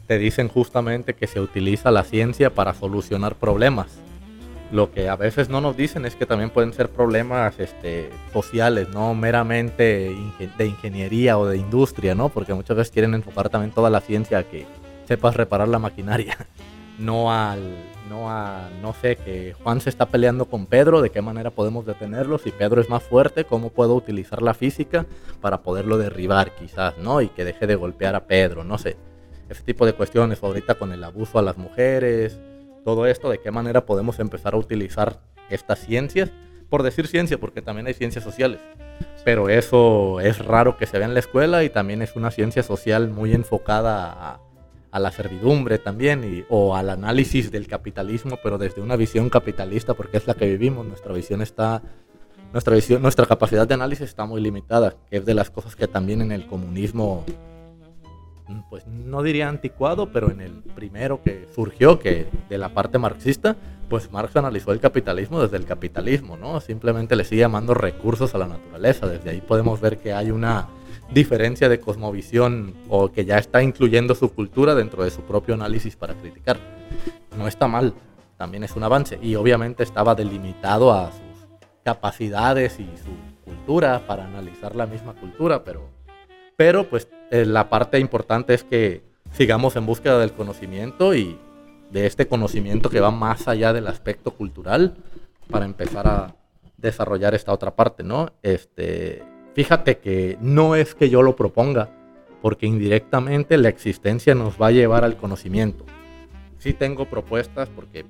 te 0.08 0.18
dicen 0.18 0.48
justamente 0.48 1.14
que 1.14 1.28
se 1.28 1.40
utiliza 1.40 1.92
la 1.92 2.04
ciencia 2.04 2.50
para 2.50 2.74
solucionar 2.74 3.36
problemas. 3.36 4.00
Lo 4.72 4.92
que 4.92 5.10
a 5.10 5.16
veces 5.16 5.50
no 5.50 5.62
nos 5.62 5.78
dicen 5.78 6.04
es 6.04 6.16
que 6.16 6.26
también 6.26 6.50
pueden 6.50 6.74
ser 6.74 6.90
problemas 6.90 7.60
este, 7.60 8.10
sociales, 8.34 8.90
no 8.90 9.14
meramente 9.14 10.16
de 10.58 10.66
ingeniería 10.66 11.38
o 11.38 11.46
de 11.46 11.58
industria, 11.58 12.16
¿no? 12.16 12.30
Porque 12.30 12.56
muchas 12.56 12.76
veces 12.76 12.92
quieren 12.92 13.14
enfocar 13.14 13.50
también 13.50 13.72
toda 13.72 13.92
la 13.92 14.02
ciencia 14.02 14.42
que 14.50 14.66
sepas 15.06 15.36
reparar 15.36 15.68
la 15.68 15.80
maquinaria. 15.80 16.38
No 17.00 17.34
al, 17.34 17.60
no 18.08 18.30
a, 18.30 18.70
no 18.82 18.94
sé, 18.94 19.16
que 19.16 19.54
Juan 19.64 19.82
se 19.82 19.90
está 19.90 20.06
peleando 20.06 20.46
con 20.46 20.68
Pedro, 20.68 21.02
de 21.02 21.10
qué 21.10 21.24
manera 21.24 21.50
podemos 21.50 21.88
detenerlo, 21.88 22.38
si 22.38 22.52
Pedro 22.52 22.82
es 22.82 22.88
más 22.88 23.02
fuerte, 23.02 23.46
cómo 23.46 23.72
puedo 23.72 23.96
utilizar 23.96 24.44
la 24.44 24.54
física 24.54 25.08
para 25.42 25.64
poderlo 25.64 25.98
derribar 25.98 26.54
quizás, 26.54 26.98
¿no? 27.00 27.22
Y 27.22 27.30
que 27.30 27.46
deje 27.46 27.66
de 27.66 27.76
golpear 27.76 28.14
a 28.16 28.28
Pedro, 28.28 28.64
no 28.64 28.78
sé. 28.78 28.96
Ese 29.50 29.64
tipo 29.64 29.88
de 29.88 29.94
cuestiones, 29.94 30.44
ahorita 30.44 30.76
con 30.76 30.92
el 30.92 31.04
abuso 31.04 31.40
a 31.40 31.42
las 31.42 31.58
mujeres, 31.58 32.40
todo 32.86 33.08
esto, 33.08 33.30
de 33.30 33.40
qué 33.40 33.52
manera 33.52 33.86
podemos 33.86 34.20
empezar 34.20 34.54
a 34.54 34.58
utilizar 34.58 35.20
estas 35.50 35.80
ciencias, 35.80 36.32
por 36.70 36.84
decir 36.84 37.08
ciencia, 37.08 37.40
porque 37.40 37.62
también 37.62 37.88
hay 37.88 37.94
ciencias 37.94 38.24
sociales, 38.24 38.60
pero 39.24 39.50
eso 39.50 40.20
es 40.20 40.44
raro 40.44 40.78
que 40.78 40.86
se 40.86 40.98
vea 40.98 41.08
en 41.08 41.14
la 41.14 41.20
escuela 41.20 41.64
y 41.64 41.70
también 41.70 42.02
es 42.02 42.16
una 42.16 42.32
ciencia 42.32 42.64
social 42.64 43.10
muy 43.10 43.34
enfocada 43.34 44.12
a, 44.12 44.40
a 44.94 45.00
la 45.00 45.12
servidumbre 45.12 45.80
también 45.80 46.24
y, 46.24 46.46
o 46.50 46.76
al 46.76 46.92
análisis 46.92 47.52
del 47.52 47.66
capitalismo, 47.68 48.38
pero 48.44 48.60
desde 48.60 48.80
una 48.80 48.96
visión 48.96 49.28
capitalista, 49.32 49.96
porque 49.96 50.18
es 50.18 50.28
la 50.28 50.36
que 50.36 50.46
vivimos. 50.46 50.86
Nuestra 50.86 51.12
visión 51.14 51.42
está, 51.42 51.82
nuestra 52.52 52.76
visión, 52.76 53.02
nuestra 53.02 53.26
capacidad 53.26 53.68
de 53.68 53.74
análisis 53.74 54.08
está 54.08 54.28
muy 54.28 54.40
limitada, 54.40 54.94
que 55.10 55.18
es 55.18 55.26
de 55.26 55.34
las 55.34 55.50
cosas 55.50 55.76
que 55.76 55.88
también 55.88 56.22
en 56.22 56.32
el 56.32 56.46
comunismo, 56.46 57.26
pues 58.70 58.86
no 58.86 59.24
diría 59.24 59.50
anticuado, 59.50 60.12
pero 60.14 60.30
en 60.30 60.42
el 60.42 60.62
primero 60.76 61.24
que 61.24 61.48
surgió, 61.56 61.98
que 61.98 62.28
de 62.48 62.58
la 62.60 62.70
parte 62.70 63.00
marxista, 63.00 63.56
pues 63.90 64.12
Marx 64.12 64.36
analizó 64.36 64.74
el 64.74 64.80
capitalismo 64.80 65.42
desde 65.42 65.58
el 65.58 65.66
capitalismo, 65.66 66.38
¿no? 66.38 66.62
Simplemente 66.62 67.16
le 67.16 67.24
sigue 67.24 67.42
llamando 67.42 67.74
recursos 67.74 68.36
a 68.36 68.38
la 68.38 68.48
naturaleza. 68.48 69.08
Desde 69.08 69.32
ahí 69.32 69.42
podemos 69.42 69.82
ver 69.82 69.98
que 69.98 70.14
hay 70.14 70.30
una 70.30 70.68
diferencia 71.12 71.70
de 71.70 71.80
cosmovisión 71.80 72.74
o 72.90 73.12
que 73.12 73.26
ya 73.26 73.38
está 73.38 73.62
incluyendo 73.62 74.16
su 74.16 74.34
cultura 74.34 74.76
dentro 74.76 75.04
de 75.04 75.12
su 75.12 75.22
propio 75.22 75.54
análisis 75.54 75.96
para 75.96 76.14
criticar. 76.16 76.58
No 77.38 77.48
está 77.48 77.68
mal, 77.68 77.94
también 78.38 78.64
es 78.64 78.76
un 78.76 78.84
avance 78.84 79.20
y 79.22 79.36
obviamente 79.36 79.84
estaba 79.84 80.16
delimitado 80.16 80.92
a 80.92 81.12
sus 81.12 81.48
capacidades 81.84 82.80
y 82.80 82.86
su 82.98 83.44
cultura 83.44 84.06
para 84.08 84.26
analizar 84.26 84.76
la 84.76 84.86
misma 84.86 85.14
cultura, 85.14 85.64
pero, 85.64 85.90
pero 86.56 86.90
pues 86.90 87.08
eh, 87.32 87.46
la 87.46 87.70
parte 87.70 88.00
importante 88.00 88.54
es 88.54 88.64
que 88.64 89.04
sigamos 89.32 89.76
en 89.76 89.86
búsqueda 89.86 90.20
del 90.20 90.34
conocimiento 90.34 91.16
y 91.16 91.38
de 91.92 92.06
este 92.06 92.28
conocimiento 92.28 92.90
que 92.90 93.00
va 93.00 93.12
más 93.12 93.48
allá 93.48 93.72
del 93.72 93.88
aspecto 93.88 94.32
cultural 94.32 94.96
para 95.50 95.66
empezar 95.66 96.08
a 96.08 96.36
desarrollar 96.78 97.34
esta 97.34 97.54
otra 97.54 97.76
parte, 97.76 98.04
¿no? 98.04 98.34
Este, 98.42 99.24
Fíjate 99.54 100.00
que 100.00 100.38
no 100.42 100.76
es 100.76 100.96
que 100.96 101.10
yo 101.10 101.22
lo 101.22 101.36
proponga, 101.36 101.90
porque 102.42 102.66
indirectamente 102.66 103.58
la 103.58 103.70
existencia 103.70 104.34
nos 104.36 104.62
va 104.62 104.68
a 104.68 104.72
llevar 104.72 105.04
al 105.04 105.16
conocimiento. 105.16 105.86
Sí 106.58 106.74
tengo 106.74 107.06
propuestas 107.06 107.70
porque 107.70 108.06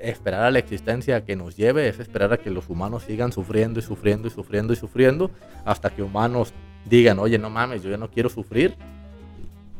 esperar 0.00 0.44
a 0.44 0.50
la 0.50 0.58
existencia 0.58 1.24
que 1.24 1.36
nos 1.36 1.56
lleve 1.56 1.88
es 1.88 1.98
esperar 1.98 2.32
a 2.32 2.36
que 2.36 2.50
los 2.50 2.68
humanos 2.68 3.04
sigan 3.04 3.32
sufriendo 3.32 3.80
y 3.80 3.82
sufriendo 3.82 4.28
y 4.28 4.30
sufriendo 4.30 4.72
y 4.72 4.76
sufriendo 4.76 5.30
hasta 5.64 5.90
que 5.90 6.02
humanos 6.02 6.52
digan, 6.84 7.18
oye, 7.18 7.38
no 7.38 7.48
mames, 7.48 7.82
yo 7.82 7.90
ya 7.90 7.96
no 7.96 8.10
quiero 8.10 8.28
sufrir. 8.28 8.74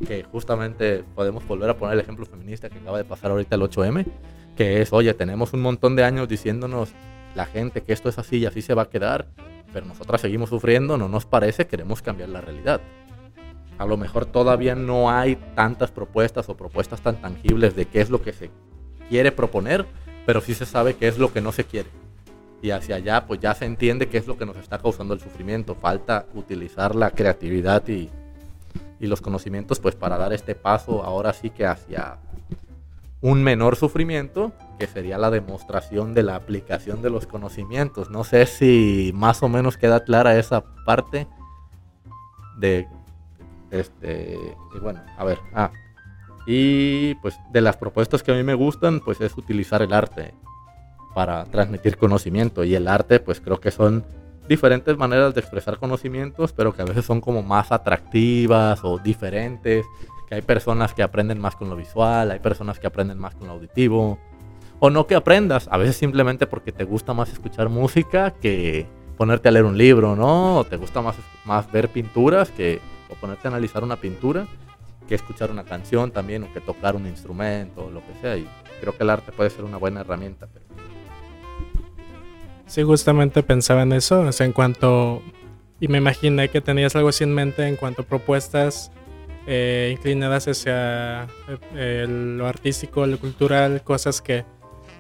Que 0.07 0.23
justamente 0.25 1.05
podemos 1.15 1.47
volver 1.47 1.71
a 1.71 1.77
poner 1.77 1.95
el 1.95 2.01
ejemplo 2.01 2.25
feminista 2.25 2.71
que 2.71 2.79
acaba 2.79 2.99
de 2.99 3.05
pasar 3.05 3.33
ahorita 3.33 3.57
el 3.57 3.63
8M, 3.63 4.07
que 4.57 4.81
es, 4.81 4.93
oye, 4.93 5.13
tenemos 5.15 5.53
un 5.53 5.61
montón 5.61 5.97
de 5.97 6.05
años 6.05 6.29
diciéndonos 6.29 6.93
la 7.35 7.47
gente 7.47 7.83
que 7.83 7.93
esto 7.93 8.09
es 8.09 8.19
así 8.19 8.39
y 8.39 8.47
así 8.47 8.63
se 8.63 8.75
va 8.75 8.83
a 8.83 8.91
quedar 8.91 9.29
pero 9.73 9.87
nosotras 9.87 10.21
seguimos 10.21 10.51
sufriendo, 10.51 10.99
no 10.99 11.09
nos 11.09 11.27
parece, 11.27 11.67
queremos 11.67 12.03
cambiar 12.03 12.29
la 12.29 12.41
realidad. 12.41 12.81
A 13.79 13.87
lo 13.87 13.97
mejor 13.97 14.27
todavía 14.27 14.75
no 14.75 15.11
hay 15.11 15.37
tantas 15.55 15.91
propuestas 15.91 16.49
o 16.49 16.57
propuestas 16.57 17.01
tan 17.01 17.21
tangibles 17.21 17.75
de 17.75 17.87
qué 17.87 18.01
es 18.01 18.11
lo 18.11 18.23
que 18.23 18.33
se 18.33 18.51
quiere 19.09 19.33
proponer, 19.33 19.87
pero 20.27 20.41
sí 20.41 20.55
se 20.55 20.67
sabe 20.67 20.95
qué 20.95 21.09
es 21.09 21.19
lo 21.19 21.33
que 21.33 21.41
no 21.41 21.53
se 21.53 21.65
quiere. 21.65 21.89
Y 22.61 22.71
hacia 22.71 22.97
allá 22.97 23.27
pues 23.27 23.41
ya 23.41 23.55
se 23.55 23.65
entiende 23.65 24.09
qué 24.09 24.19
es 24.19 24.27
lo 24.27 24.39
que 24.39 24.47
nos 24.47 24.57
está 24.57 24.79
causando 24.79 25.15
el 25.15 25.21
sufrimiento. 25.21 25.75
Falta 25.75 26.27
utilizar 26.35 26.95
la 26.95 27.11
creatividad 27.11 27.87
y, 27.89 28.09
y 29.01 29.07
los 29.07 29.21
conocimientos 29.21 29.81
pues 29.81 29.97
para 29.97 30.17
dar 30.17 30.33
este 30.33 30.55
paso 30.55 31.03
ahora 31.03 31.33
sí 31.33 31.51
que 31.51 31.67
hacia 31.67 32.19
un 33.23 33.43
menor 33.43 33.77
sufrimiento, 33.77 34.53
que 34.79 34.89
sería 34.89 35.17
la 35.17 35.31
demostración 35.31 36.13
de 36.13 36.25
la 36.25 36.35
aplicación 36.35 37.03
de 37.03 37.11
los 37.11 37.27
conocimientos. 37.27 38.11
No 38.11 38.25
sé 38.25 38.47
si 38.47 39.13
más 39.15 39.43
o 39.45 39.49
menos 39.49 39.79
queda 39.79 40.05
clara 40.05 40.37
esa 40.39 40.65
parte 40.85 41.29
de 42.59 42.89
este 43.71 44.37
y 44.75 44.79
bueno, 44.81 45.01
a 45.17 45.25
ver, 45.25 45.39
ah, 45.55 45.71
y 46.47 47.15
pues 47.17 47.39
de 47.53 47.61
las 47.61 47.77
propuestas 47.77 48.23
que 48.25 48.33
a 48.33 48.35
mí 48.35 48.43
me 48.43 48.55
gustan, 48.55 49.01
pues 49.01 49.21
es 49.21 49.37
utilizar 49.39 49.83
el 49.83 49.93
arte 49.93 50.35
para 51.15 51.45
transmitir 51.45 51.97
conocimiento 51.97 52.65
y 52.65 52.75
el 52.75 52.89
arte 52.89 53.21
pues 53.21 53.41
creo 53.41 53.61
que 53.61 53.71
son 53.71 54.05
diferentes 54.49 54.97
maneras 54.99 55.33
de 55.35 55.41
expresar 55.41 55.79
conocimientos, 55.79 56.53
pero 56.53 56.73
que 56.73 56.83
a 56.83 56.87
veces 56.87 57.05
son 57.05 57.21
como 57.21 57.43
más 57.43 57.71
atractivas 57.71 58.81
o 58.83 58.99
diferentes 58.99 59.87
hay 60.33 60.43
personas 60.43 60.95
que 60.95 61.03
aprenden 61.03 61.39
más 61.39 61.57
con 61.57 61.69
lo 61.69 61.77
visual, 61.77 62.31
hay 62.31 62.39
personas 62.39 62.79
que 62.79 62.87
aprenden 62.87 63.19
más 63.19 63.35
con 63.35 63.49
lo 63.49 63.55
auditivo, 63.55 64.19
o 64.79 64.91
no 64.91 65.07
que 65.07 65.15
aprendas, 65.15 65.69
a 65.71 65.77
veces 65.77 65.97
simplemente 65.97 66.47
porque 66.47 66.73
te 66.73 66.85
gusta 66.85 67.13
más 67.13 67.31
escuchar 67.31 67.69
música 67.69 68.33
que 68.33 68.87
ponerte 69.17 69.49
a 69.49 69.53
leer 69.53 69.67
un 69.67 69.77
libro, 69.77 70.17
¿no? 70.17 70.59
O 70.59 70.65
te 70.65 70.77
gusta 70.77 71.03
más, 71.03 71.17
más 71.45 71.71
ver 71.71 71.89
pinturas 71.91 72.51
que, 72.51 72.81
o 73.11 73.15
ponerte 73.15 73.47
a 73.47 73.51
analizar 73.51 73.85
una 73.85 73.97
pintura 73.97 74.47
que 75.07 75.15
escuchar 75.15 75.51
una 75.51 75.65
canción 75.65 76.11
también, 76.11 76.45
o 76.45 76.53
que 76.53 76.61
tocar 76.61 76.97
un 76.97 77.07
instrumento, 77.07 77.87
o 77.87 77.91
lo 77.91 78.01
que 78.01 78.15
sea, 78.21 78.37
y 78.37 78.49
creo 78.81 78.97
que 78.97 79.03
el 79.03 79.11
arte 79.11 79.33
puede 79.33 79.51
ser 79.51 79.65
una 79.65 79.77
buena 79.77 80.01
herramienta. 80.01 80.49
Pero... 80.53 80.65
Sí, 82.67 82.83
justamente 82.83 83.43
pensaba 83.43 83.83
en 83.83 83.93
eso, 83.93 84.21
o 84.23 84.33
sea, 84.33 84.47
en 84.47 84.53
cuanto... 84.53 85.23
Y 85.79 85.89
me 85.89 85.99
imaginé 85.99 86.49
que 86.49 86.61
tenías 86.61 86.97
algo 86.97 87.09
así 87.09 87.25
en 87.25 87.35
mente 87.35 87.67
en 87.67 87.77
cuanto 87.77 88.03
a 88.03 88.05
propuestas 88.05 88.93
eh, 89.47 89.91
inclinadas 89.93 90.47
hacia 90.49 91.27
eh, 91.75 92.07
lo 92.09 92.47
artístico, 92.47 93.07
lo 93.07 93.19
cultural, 93.19 93.83
cosas 93.83 94.21
que 94.23 94.45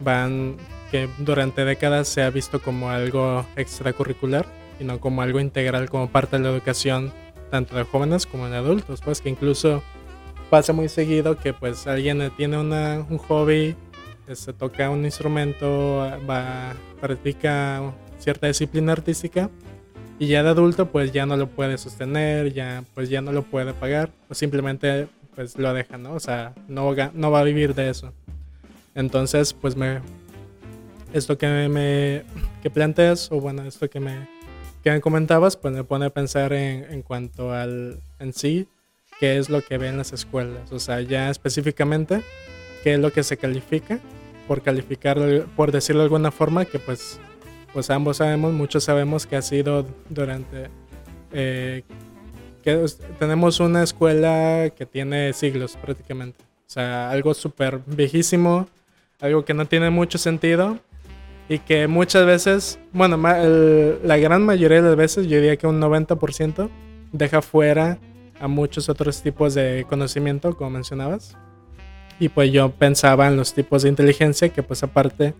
van, 0.00 0.56
que 0.90 1.08
durante 1.18 1.64
décadas 1.64 2.08
se 2.08 2.22
ha 2.22 2.30
visto 2.30 2.61
como 2.61 2.90
algo 2.90 3.46
extracurricular 3.56 4.46
y 4.80 4.84
no 4.84 5.00
como 5.00 5.22
algo 5.22 5.40
integral 5.40 5.88
como 5.88 6.08
parte 6.08 6.38
de 6.38 6.44
la 6.44 6.50
educación 6.50 7.12
tanto 7.50 7.76
de 7.76 7.84
jóvenes 7.84 8.26
como 8.26 8.49
de 8.49 8.56
adultos, 8.56 9.00
pues 9.04 9.20
que 9.20 9.28
incluso 9.28 9.82
pasa 10.49 10.72
muy 10.72 10.88
seguido 10.88 11.38
que 11.38 11.52
pues 11.52 11.87
alguien 11.87 12.30
tiene 12.37 12.58
una, 12.58 13.06
un 13.08 13.18
hobby, 13.18 13.76
se 14.26 14.32
este, 14.32 14.52
toca 14.52 14.90
un 14.90 15.04
instrumento, 15.04 15.99
va, 16.28 16.75
practica 17.00 17.92
cierta 18.18 18.46
disciplina 18.46 18.92
artística 18.92 19.50
y 20.23 20.29
ya 20.29 20.45
de 20.45 20.50
adulto 20.50 20.87
pues 20.87 21.11
ya 21.11 21.26
no 21.26 21.37
lo 21.37 21.49
puede 21.49 21.76
sostener, 21.79 22.52
ya 22.52 22.85
pues 22.95 23.09
ya 23.09 23.21
no 23.21 23.33
lo 23.33 23.43
puede 23.43 23.75
pagar 23.75 24.12
o 24.29 24.35
simplemente 24.35 25.09
pues 25.35 25.59
lo 25.59 25.75
deja, 25.75 25.99
¿no? 25.99 26.12
O 26.12 26.21
sea, 26.21 26.55
no, 26.69 26.95
no 27.12 27.31
va 27.33 27.41
a 27.41 27.43
vivir 27.43 27.75
de 27.75 27.91
eso. 27.91 28.12
Entonces 28.95 29.52
pues 29.52 29.75
me... 29.75 29.99
Esto 31.12 31.37
que 31.37 31.49
me 31.69 32.23
que 32.62 32.71
planteas 32.71 33.33
o 33.33 33.41
bueno, 33.41 33.64
esto 33.64 33.91
que 33.91 33.99
me, 33.99 34.29
que 34.85 34.93
me 34.93 35.00
comentabas 35.00 35.57
pues 35.57 35.75
me 35.75 35.83
pone 35.83 36.07
a 36.07 36.11
pensar 36.11 36.52
en, 36.52 36.85
en 36.85 37.02
cuanto 37.02 37.52
al 37.52 37.99
en 38.21 38.33
sí, 38.33 38.69
qué 39.19 39.38
es 39.38 39.50
lo 39.50 39.61
que 39.61 39.76
ven 39.76 39.97
las 39.97 40.12
escuelas, 40.12 40.71
o 40.71 40.79
sea, 40.79 41.00
ya 41.00 41.31
específicamente 41.31 42.23
qué 42.85 42.95
es 42.95 43.00
lo 43.00 43.12
que 43.12 43.25
se 43.25 43.38
califica 43.38 43.99
por 44.47 44.62
calificar, 44.62 45.19
por 45.57 45.73
decirlo 45.73 46.02
de 46.02 46.05
alguna 46.05 46.31
forma, 46.31 46.64
que 46.64 46.79
pues 46.79 47.19
pues 47.73 47.91
ambos 47.91 48.19
sabemos, 48.19 48.52
muchos 48.52 48.85
sabemos 48.85 49.26
que 49.26 49.37
ha 49.37 49.43
sido 49.43 49.87
durante... 50.09 50.69
Eh, 51.33 51.83
que 52.62 52.85
tenemos 53.19 53.59
una 53.59 53.83
escuela 53.83 54.71
que 54.76 54.87
tiene 54.87 55.33
siglos 55.33 55.76
prácticamente. 55.76 56.45
O 56.45 56.71
sea, 56.71 57.11
algo 57.11 57.35
súper 57.35 57.81
viejísimo, 57.87 58.69
algo 59.21 59.45
que 59.45 59.52
no 59.52 59.67
tiene 59.67 59.91
mucho 59.91 60.17
sentido 60.19 60.79
y 61.49 61.59
que 61.59 61.87
muchas 61.88 62.25
veces, 62.25 62.79
bueno, 62.93 63.17
la 63.17 64.17
gran 64.17 64.45
mayoría 64.45 64.81
de 64.81 64.88
las 64.88 64.97
veces, 64.97 65.26
yo 65.26 65.37
diría 65.37 65.57
que 65.57 65.67
un 65.67 65.81
90%, 65.81 66.71
deja 67.12 67.43
fuera 67.43 67.99
a 68.41 68.49
muchos 68.49 68.88
otros 68.88 69.23
tipos 69.23 69.55
de 69.55 69.85
conocimiento, 69.88 70.57
como 70.57 70.71
mencionabas. 70.71 71.37
Y 72.19 72.29
pues 72.29 72.52
yo 72.52 72.71
pensaba 72.71 73.26
en 73.26 73.37
los 73.37 73.55
tipos 73.55 73.83
de 73.83 73.88
inteligencia 73.88 74.49
que 74.49 74.62
pues 74.62 74.83
aparte 74.83 75.35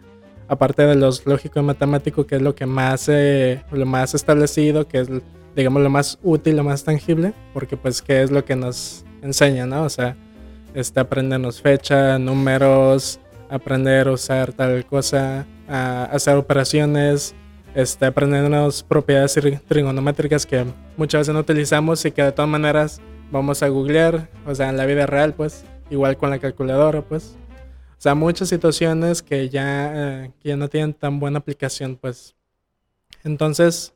aparte 0.53 0.83
de 0.83 0.95
los 0.95 1.25
lógico 1.25 1.61
y 1.61 1.63
matemático, 1.63 2.27
que 2.27 2.37
es 2.37 2.43
lo 2.43 2.55
que 2.55 2.67
más, 2.67 3.09
eh, 3.09 3.63
lo 3.71 3.87
más 3.87 4.15
establecido, 4.15 4.87
que 4.87 4.99
es, 4.99 5.09
digamos, 5.57 5.83
lo 5.83 5.89
más 5.89 6.19
útil, 6.23 6.57
lo 6.57 6.65
más 6.65 6.85
tangible, 6.85 7.33
porque 7.55 7.79
pues 7.79 8.03
que 8.03 8.23
es 8.23 8.31
lo 8.31 8.45
que 8.45 8.55
nos 8.55 9.03
enseña, 9.23 9.65
¿no? 9.65 9.83
O 9.85 9.89
sea, 9.89 10.15
este, 10.75 11.01
aprendernos 11.01 11.63
fecha, 11.63 12.19
números, 12.19 13.19
aprender 13.49 14.09
a 14.09 14.13
usar 14.13 14.53
tal 14.53 14.85
cosa, 14.85 15.47
a 15.69 16.05
hacer 16.05 16.37
operaciones, 16.37 17.35
este, 17.75 18.05
aprendernos 18.05 18.83
propiedades 18.83 19.39
trigonométricas 19.67 20.45
que 20.45 20.67
muchas 20.99 21.21
veces 21.21 21.35
no 21.35 21.41
utilizamos 21.41 22.05
y 22.05 22.11
que 22.11 22.25
de 22.25 22.33
todas 22.33 22.51
maneras 22.51 23.01
vamos 23.31 23.63
a 23.63 23.69
googlear, 23.69 24.29
o 24.47 24.55
sea, 24.55 24.69
en 24.69 24.77
la 24.77 24.85
vida 24.85 25.07
real, 25.07 25.33
pues, 25.33 25.65
igual 25.89 26.19
con 26.19 26.29
la 26.29 26.39
calculadora, 26.39 27.01
pues. 27.01 27.39
O 28.03 28.09
sea, 28.09 28.17
muchas 28.17 28.49
situaciones 28.49 29.23
que 29.23 29.49
ya, 29.49 30.25
eh, 30.25 30.31
ya 30.43 30.57
no 30.57 30.67
tienen 30.69 30.93
tan 30.93 31.21
buena 31.21 31.39
aplicación, 31.39 31.95
pues. 31.95 32.35
Entonces, 33.23 33.95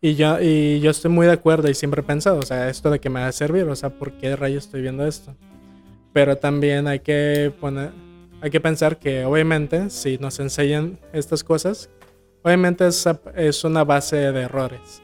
y 0.00 0.14
yo, 0.14 0.40
y 0.40 0.78
yo 0.78 0.92
estoy 0.92 1.10
muy 1.10 1.26
de 1.26 1.32
acuerdo 1.32 1.68
y 1.68 1.74
siempre 1.74 2.02
he 2.02 2.04
pensado, 2.04 2.38
o 2.38 2.42
sea, 2.42 2.68
esto 2.68 2.88
de 2.88 3.00
que 3.00 3.10
me 3.10 3.18
va 3.18 3.26
a 3.26 3.32
servir, 3.32 3.64
o 3.64 3.74
sea, 3.74 3.90
¿por 3.90 4.12
qué 4.12 4.36
rayos 4.36 4.66
estoy 4.66 4.82
viendo 4.82 5.04
esto? 5.04 5.34
Pero 6.12 6.38
también 6.38 6.86
hay 6.86 7.00
que 7.00 7.52
poner, 7.60 7.90
hay 8.40 8.50
que 8.50 8.60
pensar 8.60 9.00
que 9.00 9.24
obviamente 9.24 9.90
si 9.90 10.18
nos 10.18 10.38
enseñan 10.38 11.00
estas 11.12 11.42
cosas, 11.42 11.90
obviamente 12.44 12.86
es, 12.86 13.08
es 13.34 13.64
una 13.64 13.82
base 13.82 14.30
de 14.30 14.42
errores. 14.42 15.02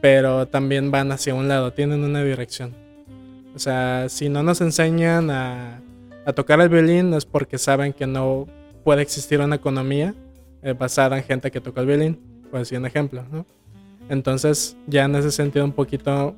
pero 0.00 0.46
también 0.46 0.92
van 0.92 1.10
hacia 1.10 1.34
un 1.34 1.48
lado, 1.48 1.72
tienen 1.72 2.04
una 2.04 2.22
dirección. 2.22 2.72
O 3.56 3.58
sea, 3.58 4.08
si 4.08 4.28
no 4.28 4.44
nos 4.44 4.60
enseñan 4.60 5.28
a, 5.32 5.80
a 6.28 6.34
tocar 6.34 6.60
el 6.60 6.68
violín 6.68 7.14
es 7.14 7.24
porque 7.24 7.56
saben 7.56 7.94
que 7.94 8.06
no 8.06 8.46
puede 8.84 9.00
existir 9.00 9.40
una 9.40 9.56
economía 9.56 10.14
eh, 10.60 10.74
basada 10.74 11.16
en 11.16 11.24
gente 11.24 11.50
que 11.50 11.58
toca 11.58 11.80
el 11.80 11.86
violín, 11.86 12.20
por 12.50 12.60
decir 12.60 12.76
un 12.76 12.84
ejemplo, 12.84 13.24
¿no? 13.32 13.46
Entonces, 14.10 14.76
ya 14.86 15.04
en 15.04 15.14
ese 15.14 15.30
sentido 15.30 15.64
un 15.64 15.72
poquito 15.72 16.36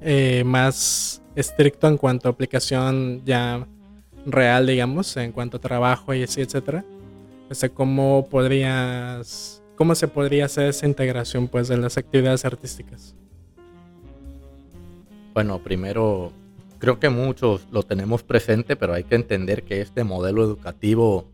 eh, 0.00 0.44
más 0.46 1.20
estricto 1.34 1.88
en 1.88 1.96
cuanto 1.96 2.28
a 2.28 2.30
aplicación 2.30 3.20
ya 3.24 3.66
real, 4.26 4.68
digamos, 4.68 5.16
en 5.16 5.32
cuanto 5.32 5.56
a 5.56 5.60
trabajo 5.60 6.14
y 6.14 6.22
así, 6.22 6.40
etcétera. 6.40 6.84
O 7.50 7.54
sea, 7.54 7.70
cómo 7.70 8.28
podrías, 8.30 9.60
cómo 9.74 9.96
se 9.96 10.06
podría 10.06 10.44
hacer 10.44 10.68
esa 10.68 10.86
integración, 10.86 11.48
pues, 11.48 11.66
de 11.66 11.78
las 11.78 11.98
actividades 11.98 12.44
artísticas. 12.44 13.16
Bueno, 15.34 15.58
primero, 15.58 16.32
creo 16.84 17.00
que 17.00 17.08
muchos 17.08 17.66
lo 17.70 17.82
tenemos 17.82 18.22
presente, 18.22 18.76
pero 18.76 18.92
hay 18.92 19.04
que 19.04 19.14
entender 19.14 19.62
que 19.62 19.80
este 19.80 20.04
modelo 20.04 20.44
educativo 20.44 21.24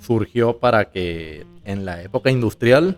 surgió 0.00 0.56
para 0.56 0.86
que 0.86 1.44
en 1.64 1.84
la 1.84 2.02
época 2.02 2.30
industrial 2.30 2.96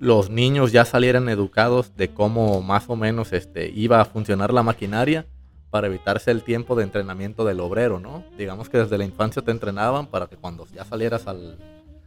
los 0.00 0.30
niños 0.30 0.72
ya 0.72 0.84
salieran 0.84 1.28
educados 1.28 1.96
de 1.96 2.08
cómo 2.08 2.60
más 2.60 2.90
o 2.90 2.96
menos 2.96 3.32
este, 3.32 3.70
iba 3.70 4.00
a 4.00 4.04
funcionar 4.04 4.52
la 4.52 4.64
maquinaria 4.64 5.26
para 5.70 5.86
evitarse 5.86 6.32
el 6.32 6.42
tiempo 6.42 6.74
de 6.74 6.82
entrenamiento 6.82 7.44
del 7.44 7.60
obrero, 7.60 8.00
¿no? 8.00 8.24
Digamos 8.36 8.68
que 8.68 8.78
desde 8.78 8.98
la 8.98 9.04
infancia 9.04 9.42
te 9.42 9.52
entrenaban 9.52 10.08
para 10.08 10.26
que 10.26 10.36
cuando 10.36 10.66
ya 10.74 10.84
salieras 10.84 11.28
al, 11.28 11.56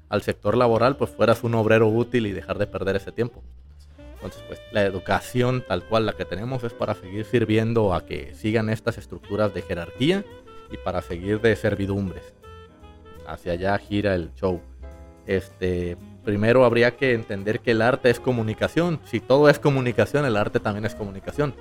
al 0.10 0.22
sector 0.24 0.58
laboral, 0.58 0.98
pues 0.98 1.12
fueras 1.12 1.46
un 1.46 1.56
obrero 1.56 1.88
útil 1.88 2.28
y 2.28 2.34
dejar 2.34 2.58
de 2.58 2.68
perder 2.68 2.98
ese 2.98 3.14
tiempo. 3.14 3.42
Entonces, 4.20 4.44
pues 4.48 4.60
la 4.74 4.84
educación 4.84 5.64
tal 5.66 5.84
cual 5.84 6.06
la 6.06 6.14
que 6.14 6.26
tenemos 6.26 6.64
es 6.66 6.74
para 6.74 6.94
seguir 6.94 7.24
sirviendo 7.24 7.94
a 7.94 8.06
que 8.06 8.34
sigan 8.34 8.70
estas 8.70 8.98
estructuras 8.98 9.54
de 9.54 9.62
jerarquía 9.62 10.26
y 10.70 10.78
para 10.78 11.02
seguir 11.02 11.40
de 11.40 11.56
servidumbres. 11.56 12.34
Hacia 13.26 13.54
allá 13.54 13.78
gira 13.78 14.16
el 14.16 14.34
show. 14.36 14.60
Este, 15.26 15.96
primero 16.26 16.66
habría 16.66 16.98
que 16.98 17.14
entender 17.14 17.62
que 17.62 17.72
el 17.72 17.82
arte 17.82 18.10
es 18.10 18.20
comunicación. 18.20 19.00
Si 19.06 19.22
todo 19.22 19.48
es 19.48 19.58
comunicación, 19.58 20.26
el 20.26 20.36
arte 20.36 20.60
también 20.60 20.86
es 20.86 20.96
comunicación. 20.96 21.54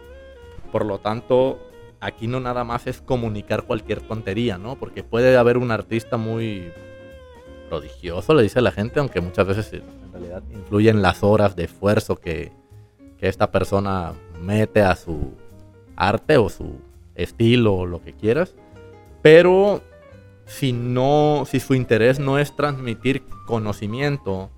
Por 0.72 0.84
lo 0.84 0.98
tanto, 0.98 1.60
aquí 2.00 2.26
no 2.26 2.40
nada 2.40 2.64
más 2.64 2.88
es 2.88 3.00
comunicar 3.00 3.64
cualquier 3.64 4.00
tontería, 4.00 4.58
¿no? 4.58 4.76
Porque 4.76 5.04
puede 5.04 5.36
haber 5.36 5.58
un 5.58 5.70
artista 5.70 6.16
muy 6.16 6.72
prodigioso, 7.68 8.34
le 8.34 8.42
dice 8.42 8.60
la 8.60 8.72
gente, 8.72 8.98
aunque 8.98 9.20
muchas 9.20 9.46
veces 9.46 9.82
influyen 10.50 11.02
las 11.02 11.22
horas 11.22 11.56
de 11.56 11.64
esfuerzo 11.64 12.16
que, 12.16 12.52
que 13.18 13.28
esta 13.28 13.50
persona 13.50 14.12
mete 14.40 14.82
a 14.82 14.96
su 14.96 15.32
arte 15.96 16.36
o 16.36 16.48
su 16.48 16.76
estilo 17.14 17.74
o 17.74 17.86
lo 17.86 18.02
que 18.02 18.12
quieras. 18.12 18.54
Pero 19.22 19.82
si 20.46 20.72
no, 20.72 21.44
si 21.46 21.60
su 21.60 21.74
interés 21.74 22.18
no 22.18 22.38
es 22.38 22.54
transmitir 22.54 23.22
conocimiento 23.46 24.50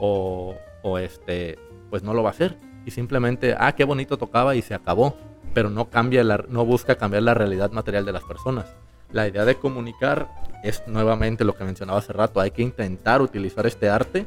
o, 0.00 0.54
o 0.82 0.98
este, 0.98 1.58
pues 1.90 2.02
no 2.02 2.12
lo 2.12 2.22
va 2.22 2.30
a 2.30 2.32
hacer. 2.32 2.58
Y 2.84 2.90
simplemente, 2.90 3.54
ah, 3.58 3.72
qué 3.72 3.84
bonito 3.84 4.18
tocaba 4.18 4.54
y 4.54 4.62
se 4.62 4.74
acabó. 4.74 5.16
Pero 5.54 5.70
no 5.70 5.90
cambia 5.90 6.24
la, 6.24 6.44
no 6.48 6.64
busca 6.64 6.96
cambiar 6.96 7.22
la 7.22 7.34
realidad 7.34 7.70
material 7.70 8.04
de 8.04 8.12
las 8.12 8.24
personas. 8.24 8.66
La 9.12 9.28
idea 9.28 9.44
de 9.44 9.56
comunicar 9.56 10.28
es 10.64 10.82
nuevamente 10.86 11.44
lo 11.44 11.54
que 11.54 11.64
mencionaba 11.64 11.98
hace 11.98 12.12
rato. 12.12 12.40
Hay 12.40 12.50
que 12.50 12.62
intentar 12.62 13.20
utilizar 13.20 13.66
este 13.66 13.88
arte 13.88 14.26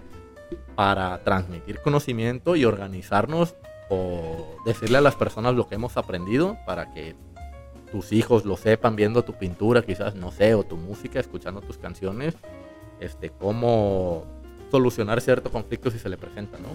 para 0.76 1.24
transmitir 1.24 1.82
conocimiento 1.82 2.56
y 2.56 2.66
organizarnos 2.66 3.56
o 3.90 4.58
decirle 4.66 4.98
a 4.98 5.02
las 5.02 5.16
personas 5.16 5.56
lo 5.56 5.68
que 5.68 5.76
hemos 5.76 5.98
aprendido 5.98 6.58
para 6.66 6.94
que 6.94 7.16
tus 7.92 8.12
hijos 8.12 8.46
lo 8.46 8.58
sepan 8.58 8.96
viendo 8.96 9.24
tu 9.24 9.34
pintura, 9.34 9.84
quizás, 9.84 10.16
no 10.16 10.32
sé, 10.32 10.56
o 10.56 10.64
tu 10.64 10.76
música, 10.76 11.20
escuchando 11.20 11.62
tus 11.62 11.78
canciones, 11.78 12.36
este, 13.00 13.30
cómo 13.30 14.26
solucionar 14.72 15.22
cierto 15.22 15.52
conflicto 15.52 15.92
si 15.92 16.00
se 16.00 16.10
le 16.10 16.18
presenta, 16.18 16.58
¿no? 16.58 16.70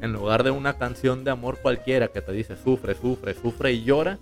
En 0.00 0.12
lugar 0.12 0.42
de 0.42 0.50
una 0.50 0.78
canción 0.78 1.24
de 1.24 1.30
amor 1.30 1.58
cualquiera 1.60 2.08
que 2.08 2.22
te 2.22 2.32
dice 2.32 2.56
sufre, 2.56 2.94
sufre, 2.94 3.34
sufre 3.34 3.72
y 3.72 3.84
llora, 3.84 4.18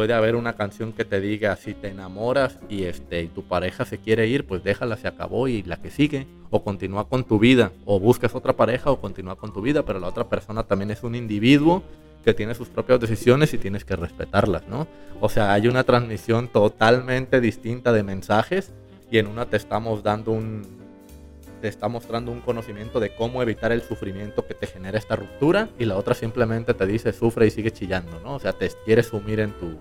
puede 0.00 0.14
haber 0.14 0.34
una 0.34 0.54
canción 0.54 0.94
que 0.94 1.04
te 1.04 1.20
diga 1.20 1.54
si 1.56 1.74
te 1.74 1.88
enamoras 1.88 2.58
y 2.70 2.84
este 2.84 3.20
y 3.20 3.26
tu 3.26 3.42
pareja 3.42 3.84
se 3.84 3.98
quiere 3.98 4.28
ir, 4.28 4.46
pues 4.46 4.64
déjala, 4.64 4.96
se 4.96 5.06
acabó 5.06 5.46
y 5.46 5.62
la 5.62 5.76
que 5.76 5.90
sigue 5.90 6.26
o 6.48 6.64
continúa 6.64 7.06
con 7.06 7.24
tu 7.24 7.38
vida 7.38 7.72
o 7.84 8.00
buscas 8.00 8.34
otra 8.34 8.56
pareja 8.56 8.90
o 8.90 8.98
continúa 8.98 9.36
con 9.36 9.52
tu 9.52 9.60
vida, 9.60 9.84
pero 9.84 10.00
la 10.00 10.08
otra 10.08 10.30
persona 10.30 10.62
también 10.62 10.90
es 10.90 11.02
un 11.02 11.14
individuo 11.14 11.82
que 12.24 12.32
tiene 12.32 12.54
sus 12.54 12.68
propias 12.68 12.98
decisiones 12.98 13.52
y 13.52 13.58
tienes 13.58 13.84
que 13.84 13.94
respetarlas, 13.94 14.66
¿no? 14.68 14.88
O 15.20 15.28
sea, 15.28 15.52
hay 15.52 15.68
una 15.68 15.84
transmisión 15.84 16.48
totalmente 16.48 17.42
distinta 17.42 17.92
de 17.92 18.02
mensajes 18.02 18.72
y 19.10 19.18
en 19.18 19.26
una 19.26 19.50
te 19.50 19.58
estamos 19.58 20.02
dando 20.02 20.32
un 20.32 20.79
te 21.60 21.68
está 21.68 21.88
mostrando 21.88 22.32
un 22.32 22.40
conocimiento 22.40 23.00
de 23.00 23.14
cómo 23.14 23.42
evitar 23.42 23.72
el 23.72 23.82
sufrimiento 23.82 24.46
que 24.46 24.54
te 24.54 24.66
genera 24.66 24.98
esta 24.98 25.16
ruptura 25.16 25.68
y 25.78 25.84
la 25.84 25.96
otra 25.96 26.14
simplemente 26.14 26.74
te 26.74 26.86
dice 26.86 27.12
sufre 27.12 27.46
y 27.46 27.50
sigue 27.50 27.70
chillando, 27.70 28.20
¿no? 28.20 28.34
O 28.34 28.38
sea, 28.38 28.52
te 28.52 28.70
quieres 28.84 29.06
sumir 29.06 29.40
en 29.40 29.52
tu 29.52 29.78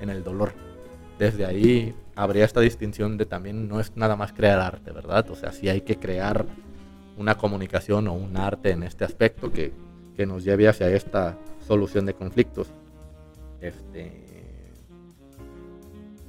en 0.00 0.10
el 0.10 0.24
dolor. 0.24 0.52
Desde 1.18 1.44
ahí 1.44 1.94
habría 2.14 2.44
esta 2.44 2.60
distinción 2.60 3.16
de 3.16 3.26
también 3.26 3.68
no 3.68 3.80
es 3.80 3.96
nada 3.96 4.16
más 4.16 4.32
crear 4.32 4.60
arte, 4.60 4.92
¿verdad? 4.92 5.28
O 5.30 5.36
sea, 5.36 5.52
sí 5.52 5.68
hay 5.68 5.80
que 5.80 5.96
crear 5.96 6.46
una 7.16 7.36
comunicación 7.36 8.06
o 8.08 8.12
un 8.12 8.36
arte 8.36 8.70
en 8.70 8.84
este 8.84 9.04
aspecto 9.04 9.50
que, 9.52 9.72
que 10.16 10.26
nos 10.26 10.44
lleve 10.44 10.68
hacia 10.68 10.88
esta 10.88 11.36
solución 11.66 12.06
de 12.06 12.14
conflictos. 12.14 12.68
Este, 13.60 14.27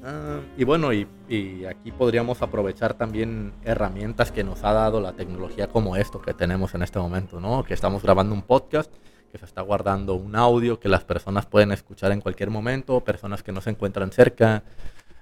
ah, 0.03 0.39
y 0.57 0.63
bueno, 0.63 0.93
y, 0.93 1.07
y, 1.27 1.65
aquí 1.65 1.91
podríamos 1.91 2.41
aprovechar 2.41 2.93
también 2.93 3.53
herramientas 3.63 4.31
que 4.31 4.43
nos 4.43 4.63
ha 4.63 4.73
dado 4.73 5.01
la 5.01 5.13
tecnología 5.13 5.67
como 5.67 5.95
esto 5.95 6.21
que 6.21 6.33
tenemos 6.33 6.75
en 6.75 6.83
este 6.83 6.99
momento, 6.99 7.39
¿no? 7.39 7.63
Que 7.63 7.73
estamos 7.73 8.03
grabando 8.03 8.33
un 8.33 8.41
podcast, 8.41 8.91
que 9.31 9.37
se 9.37 9.45
está 9.45 9.61
guardando 9.61 10.15
un 10.15 10.35
audio 10.35 10.79
que 10.79 10.89
las 10.89 11.03
personas 11.03 11.45
pueden 11.45 11.71
escuchar 11.71 12.11
en 12.11 12.21
cualquier 12.21 12.49
momento, 12.49 13.01
personas 13.01 13.43
que 13.43 13.51
no 13.51 13.61
se 13.61 13.71
encuentran 13.71 14.11
cerca, 14.11 14.63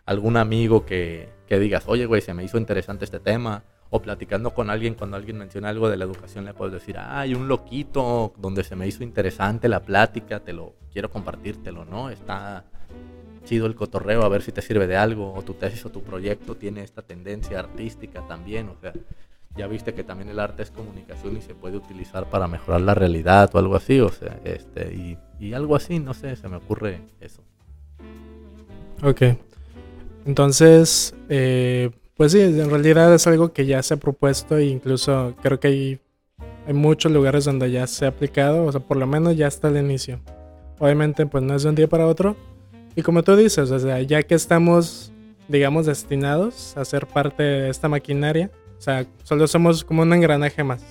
algún 0.05 0.37
amigo 0.37 0.85
que, 0.85 1.29
que 1.47 1.59
digas, 1.59 1.83
oye, 1.87 2.05
güey, 2.05 2.21
se 2.21 2.33
me 2.33 2.43
hizo 2.43 2.57
interesante 2.57 3.05
este 3.05 3.19
tema, 3.19 3.63
o 3.89 4.01
platicando 4.01 4.53
con 4.53 4.69
alguien, 4.69 4.95
cuando 4.95 5.17
alguien 5.17 5.37
menciona 5.37 5.69
algo 5.69 5.89
de 5.89 5.97
la 5.97 6.05
educación, 6.05 6.45
le 6.45 6.53
puedes 6.53 6.73
decir, 6.73 6.97
hay 6.97 7.33
un 7.33 7.47
loquito 7.47 8.33
donde 8.37 8.63
se 8.63 8.75
me 8.75 8.87
hizo 8.87 9.03
interesante 9.03 9.69
la 9.69 9.81
plática, 9.81 10.41
te 10.41 10.53
lo 10.53 10.75
quiero 10.91 11.09
compartírtelo, 11.09 11.85
¿no? 11.85 12.09
Está 12.09 12.65
chido 13.47 13.65
el 13.65 13.75
cotorreo, 13.75 14.23
a 14.23 14.29
ver 14.29 14.41
si 14.41 14.51
te 14.51 14.61
sirve 14.61 14.87
de 14.87 14.97
algo, 14.97 15.33
o 15.33 15.41
tu 15.41 15.53
tesis 15.53 15.85
o 15.85 15.89
tu 15.89 16.01
proyecto 16.01 16.55
tiene 16.55 16.83
esta 16.83 17.01
tendencia 17.01 17.59
artística 17.59 18.21
también, 18.27 18.69
o 18.69 18.75
sea, 18.81 18.93
ya 19.55 19.67
viste 19.67 19.93
que 19.93 20.03
también 20.03 20.29
el 20.29 20.39
arte 20.39 20.63
es 20.63 20.71
comunicación 20.71 21.37
y 21.37 21.41
se 21.41 21.55
puede 21.55 21.77
utilizar 21.77 22.29
para 22.29 22.47
mejorar 22.47 22.81
la 22.81 22.93
realidad 22.93 23.49
o 23.53 23.57
algo 23.57 23.75
así, 23.75 23.99
o 23.99 24.09
sea, 24.09 24.39
este, 24.43 24.93
y, 24.93 25.17
y 25.39 25.53
algo 25.53 25.75
así, 25.75 25.99
no 25.99 26.13
sé, 26.13 26.35
se 26.35 26.47
me 26.47 26.57
ocurre 26.57 27.01
eso. 27.19 27.41
Ok. 29.01 29.21
Entonces, 30.25 31.15
eh, 31.29 31.89
pues 32.15 32.33
sí, 32.33 32.41
en 32.41 32.69
realidad 32.69 33.13
es 33.13 33.27
algo 33.27 33.53
que 33.53 33.65
ya 33.65 33.81
se 33.81 33.93
ha 33.93 33.97
propuesto 33.97 34.57
e 34.57 34.65
incluso 34.65 35.35
creo 35.41 35.59
que 35.59 35.67
hay, 35.67 35.99
hay 36.67 36.73
muchos 36.73 37.11
lugares 37.11 37.45
donde 37.45 37.71
ya 37.71 37.87
se 37.87 38.05
ha 38.05 38.09
aplicado, 38.09 38.65
o 38.65 38.71
sea, 38.71 38.81
por 38.81 38.97
lo 38.97 39.07
menos 39.07 39.37
ya 39.37 39.47
está 39.47 39.69
el 39.69 39.77
inicio. 39.77 40.19
Obviamente, 40.79 41.25
pues 41.25 41.43
no 41.43 41.55
es 41.55 41.63
de 41.63 41.69
un 41.69 41.75
día 41.75 41.87
para 41.87 42.05
otro. 42.05 42.35
Y 42.97 43.03
como 43.03 43.23
tú 43.23 43.35
dices, 43.35 43.71
o 43.71 43.79
sea, 43.79 44.01
ya 44.01 44.23
que 44.23 44.35
estamos, 44.35 45.13
digamos, 45.47 45.85
destinados 45.85 46.75
a 46.75 46.83
ser 46.83 47.07
parte 47.07 47.43
de 47.43 47.69
esta 47.69 47.87
maquinaria, 47.87 48.51
o 48.77 48.81
sea, 48.81 49.05
solo 49.23 49.47
somos 49.47 49.85
como 49.85 50.01
un 50.01 50.11
engranaje 50.11 50.63
más. 50.63 50.83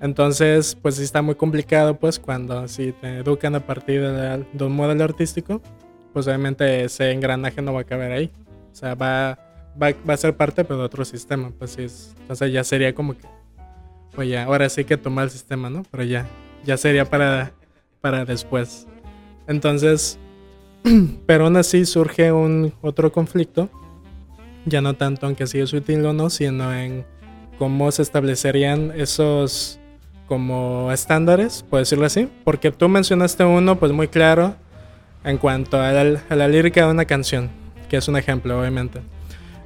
Entonces, 0.00 0.78
pues 0.80 0.94
sí 0.94 1.02
está 1.02 1.20
muy 1.20 1.34
complicado, 1.34 1.98
pues 1.98 2.20
cuando 2.20 2.68
si 2.68 2.92
te 2.92 3.18
educan 3.18 3.56
a 3.56 3.66
partir 3.66 4.00
de, 4.00 4.46
de 4.52 4.64
un 4.64 4.76
modelo 4.76 5.02
artístico, 5.02 5.60
pues 6.12 6.26
obviamente 6.28 6.84
ese 6.84 7.10
engranaje 7.10 7.60
no 7.60 7.74
va 7.74 7.80
a 7.80 7.84
caber 7.84 8.12
ahí. 8.12 8.30
O 8.72 8.74
sea, 8.74 8.94
va 8.94 9.38
va, 9.74 9.92
va, 10.08 10.14
a 10.14 10.16
ser 10.16 10.36
parte 10.36 10.64
pero 10.64 10.78
de 10.78 10.84
otro 10.84 11.04
sistema. 11.04 11.50
Pues 11.58 11.72
sí, 11.72 11.82
es, 11.82 12.14
entonces 12.20 12.52
ya 12.52 12.64
sería 12.64 12.94
como 12.94 13.14
que, 13.16 13.26
pues 14.14 14.28
ya, 14.28 14.44
ahora 14.44 14.68
sí 14.68 14.84
que 14.84 14.96
tomar 14.96 15.24
el 15.24 15.30
sistema, 15.30 15.70
¿no? 15.70 15.84
Pero 15.90 16.04
ya, 16.04 16.26
ya 16.64 16.76
sería 16.76 17.04
para, 17.04 17.52
para 18.00 18.24
después. 18.24 18.86
Entonces, 19.46 20.18
pero 21.26 21.44
aún 21.44 21.56
así 21.56 21.84
surge 21.86 22.32
un 22.32 22.72
otro 22.80 23.12
conflicto, 23.12 23.68
ya 24.64 24.80
no 24.80 24.94
tanto 24.94 25.26
aunque 25.26 25.46
sigue 25.46 25.64
es 25.64 25.72
útil 25.72 26.04
o 26.04 26.12
no, 26.12 26.30
sino 26.30 26.74
en 26.74 27.04
cómo 27.58 27.90
se 27.90 28.02
establecerían 28.02 28.92
esos 28.96 29.78
como 30.26 30.92
estándares, 30.92 31.64
por 31.68 31.80
decirlo 31.80 32.06
así, 32.06 32.28
porque 32.44 32.70
tú 32.70 32.88
mencionaste 32.88 33.44
uno 33.44 33.78
pues 33.78 33.92
muy 33.92 34.08
claro 34.08 34.54
en 35.24 35.38
cuanto 35.38 35.80
a 35.80 35.90
la, 35.92 36.22
a 36.28 36.48
lírica 36.48 36.84
de 36.84 36.90
una 36.90 37.06
canción, 37.06 37.50
que 37.88 37.96
es 37.96 38.06
un 38.08 38.16
ejemplo, 38.16 38.60
obviamente. 38.60 39.00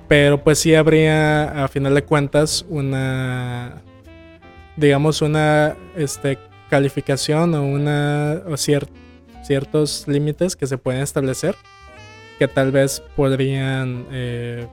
Pero 0.08 0.42
pues 0.42 0.58
sí 0.58 0.74
habría, 0.74 1.64
a 1.64 1.68
final 1.68 1.94
de 1.94 2.04
cuentas, 2.04 2.64
una, 2.68 3.82
digamos, 4.76 5.22
una 5.22 5.76
este, 5.96 6.38
calificación 6.70 7.54
o 7.54 7.64
una 7.64 8.42
o 8.46 8.56
ciertos 9.42 10.06
límites 10.06 10.56
que 10.56 10.66
se 10.66 10.78
pueden 10.78 11.02
establecer 11.02 11.56
que 12.38 12.48
tal 12.48 12.72
vez 12.72 13.02
podrían 13.14 14.06
eh, 14.10 14.66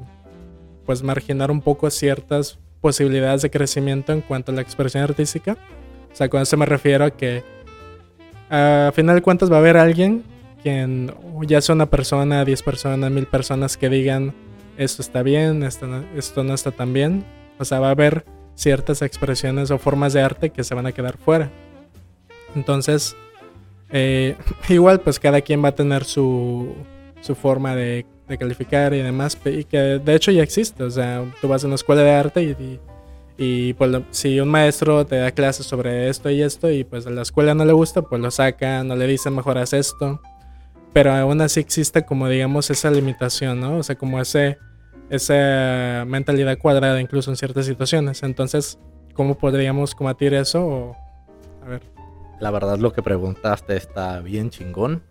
pues 0.86 1.03
marginar 1.03 1.51
un 1.51 1.62
poco 1.62 1.89
ciertas 1.89 2.58
posibilidades 2.82 3.41
de 3.41 3.51
crecimiento 3.51 4.12
en 4.12 4.21
cuanto 4.21 4.51
a 4.51 4.55
la 4.55 4.62
expresión 4.62 5.03
artística. 5.03 5.58
O 6.12 6.15
sea, 6.15 6.29
con 6.29 6.41
eso 6.41 6.58
me 6.58 6.65
refiero 6.65 7.05
a 7.05 7.12
que 7.12 7.43
a 8.49 8.91
final 8.95 9.15
de 9.15 9.21
cuentas 9.21 9.51
va 9.51 9.58
a 9.58 9.60
haber 9.60 9.77
alguien 9.77 10.23
quien 10.63 11.13
ya 11.43 11.62
sea 11.62 11.75
una 11.75 11.86
persona, 11.86 12.43
10 12.43 12.63
personas, 12.63 13.12
mil 13.12 13.27
personas 13.27 13.77
que 13.77 13.89
digan 13.89 14.34
esto 14.77 15.01
está 15.01 15.23
bien, 15.23 15.63
esto 15.63 15.88
no, 15.88 16.03
esto 16.15 16.43
no 16.43 16.53
está 16.53 16.71
tan 16.71 16.93
bien. 16.93 17.25
O 17.60 17.65
sea, 17.65 17.79
va 17.79 17.89
a 17.89 17.91
haber 17.91 18.25
ciertas 18.55 19.01
expresiones 19.01 19.71
o 19.71 19.77
formas 19.77 20.13
de 20.13 20.21
arte 20.21 20.49
que 20.49 20.63
se 20.63 20.73
van 20.73 20.86
a 20.86 20.91
quedar 20.91 21.17
fuera. 21.17 21.51
Entonces, 22.55 23.15
eh, 23.91 24.36
igual 24.69 25.02
pues 25.02 25.19
cada 25.19 25.41
quien 25.41 25.63
va 25.63 25.69
a 25.69 25.75
tener 25.75 26.04
su, 26.04 26.73
su 27.21 27.36
forma 27.36 27.75
de, 27.75 28.06
calificar 28.39 28.93
y 28.93 29.02
demás, 29.02 29.36
y 29.45 29.63
que 29.63 29.78
de 29.78 30.15
hecho 30.15 30.32
ya 30.32 30.43
existe. 30.43 30.84
O 30.84 30.91
sea, 30.91 31.25
tú 31.41 31.47
vas 31.47 31.63
a 31.63 31.67
una 31.67 31.75
escuela 31.75 32.04
de 32.04 32.12
arte 32.12 32.43
y, 32.43 32.80
y, 33.38 33.73
pues 33.73 34.04
si 34.12 34.39
un 34.39 34.49
maestro 34.49 35.04
te 35.06 35.15
da 35.15 35.32
clases 35.32 35.65
sobre 35.65 36.10
esto 36.10 36.30
y 36.30 36.43
esto 36.43 36.69
y 36.69 36.84
pues 36.84 37.08
a 37.08 37.10
la 37.10 37.23
escuela 37.23 37.56
no 37.56 37.65
le 37.65 37.73
gusta, 37.73 38.04
pues 38.04 38.21
lo 38.21 38.30
sacan, 38.30 38.88
no 38.88 38.95
le 38.95 39.08
dicen 39.08 39.34
mejoras 39.34 39.73
esto. 39.73 40.21
Pero 40.93 41.12
aún 41.12 41.41
así 41.41 41.60
existe 41.60 42.06
como 42.06 42.28
digamos 42.30 42.69
esa 42.69 42.91
limitación, 42.91 43.60
¿no? 43.60 43.78
O 43.78 43.84
sea, 43.84 43.95
como 43.95 44.21
ese, 44.21 44.58
esa 45.10 46.06
mentalidad 46.06 46.58
cuadrada 46.60 47.02
incluso 47.02 47.32
en 47.32 47.38
ciertas 47.38 47.65
situaciones. 47.65 48.21
Entonces, 48.21 48.78
¿cómo 49.13 49.39
podríamos 49.39 49.95
combatir 49.95 50.36
eso? 50.36 50.95
a 51.63 51.67
ver. 51.67 51.98
La 52.39 52.52
verdad 52.52 52.78
lo 52.78 52.93
que 52.93 53.04
preguntaste 53.04 53.75
está 53.75 54.19
bien 54.21 54.49
chingón 54.49 55.04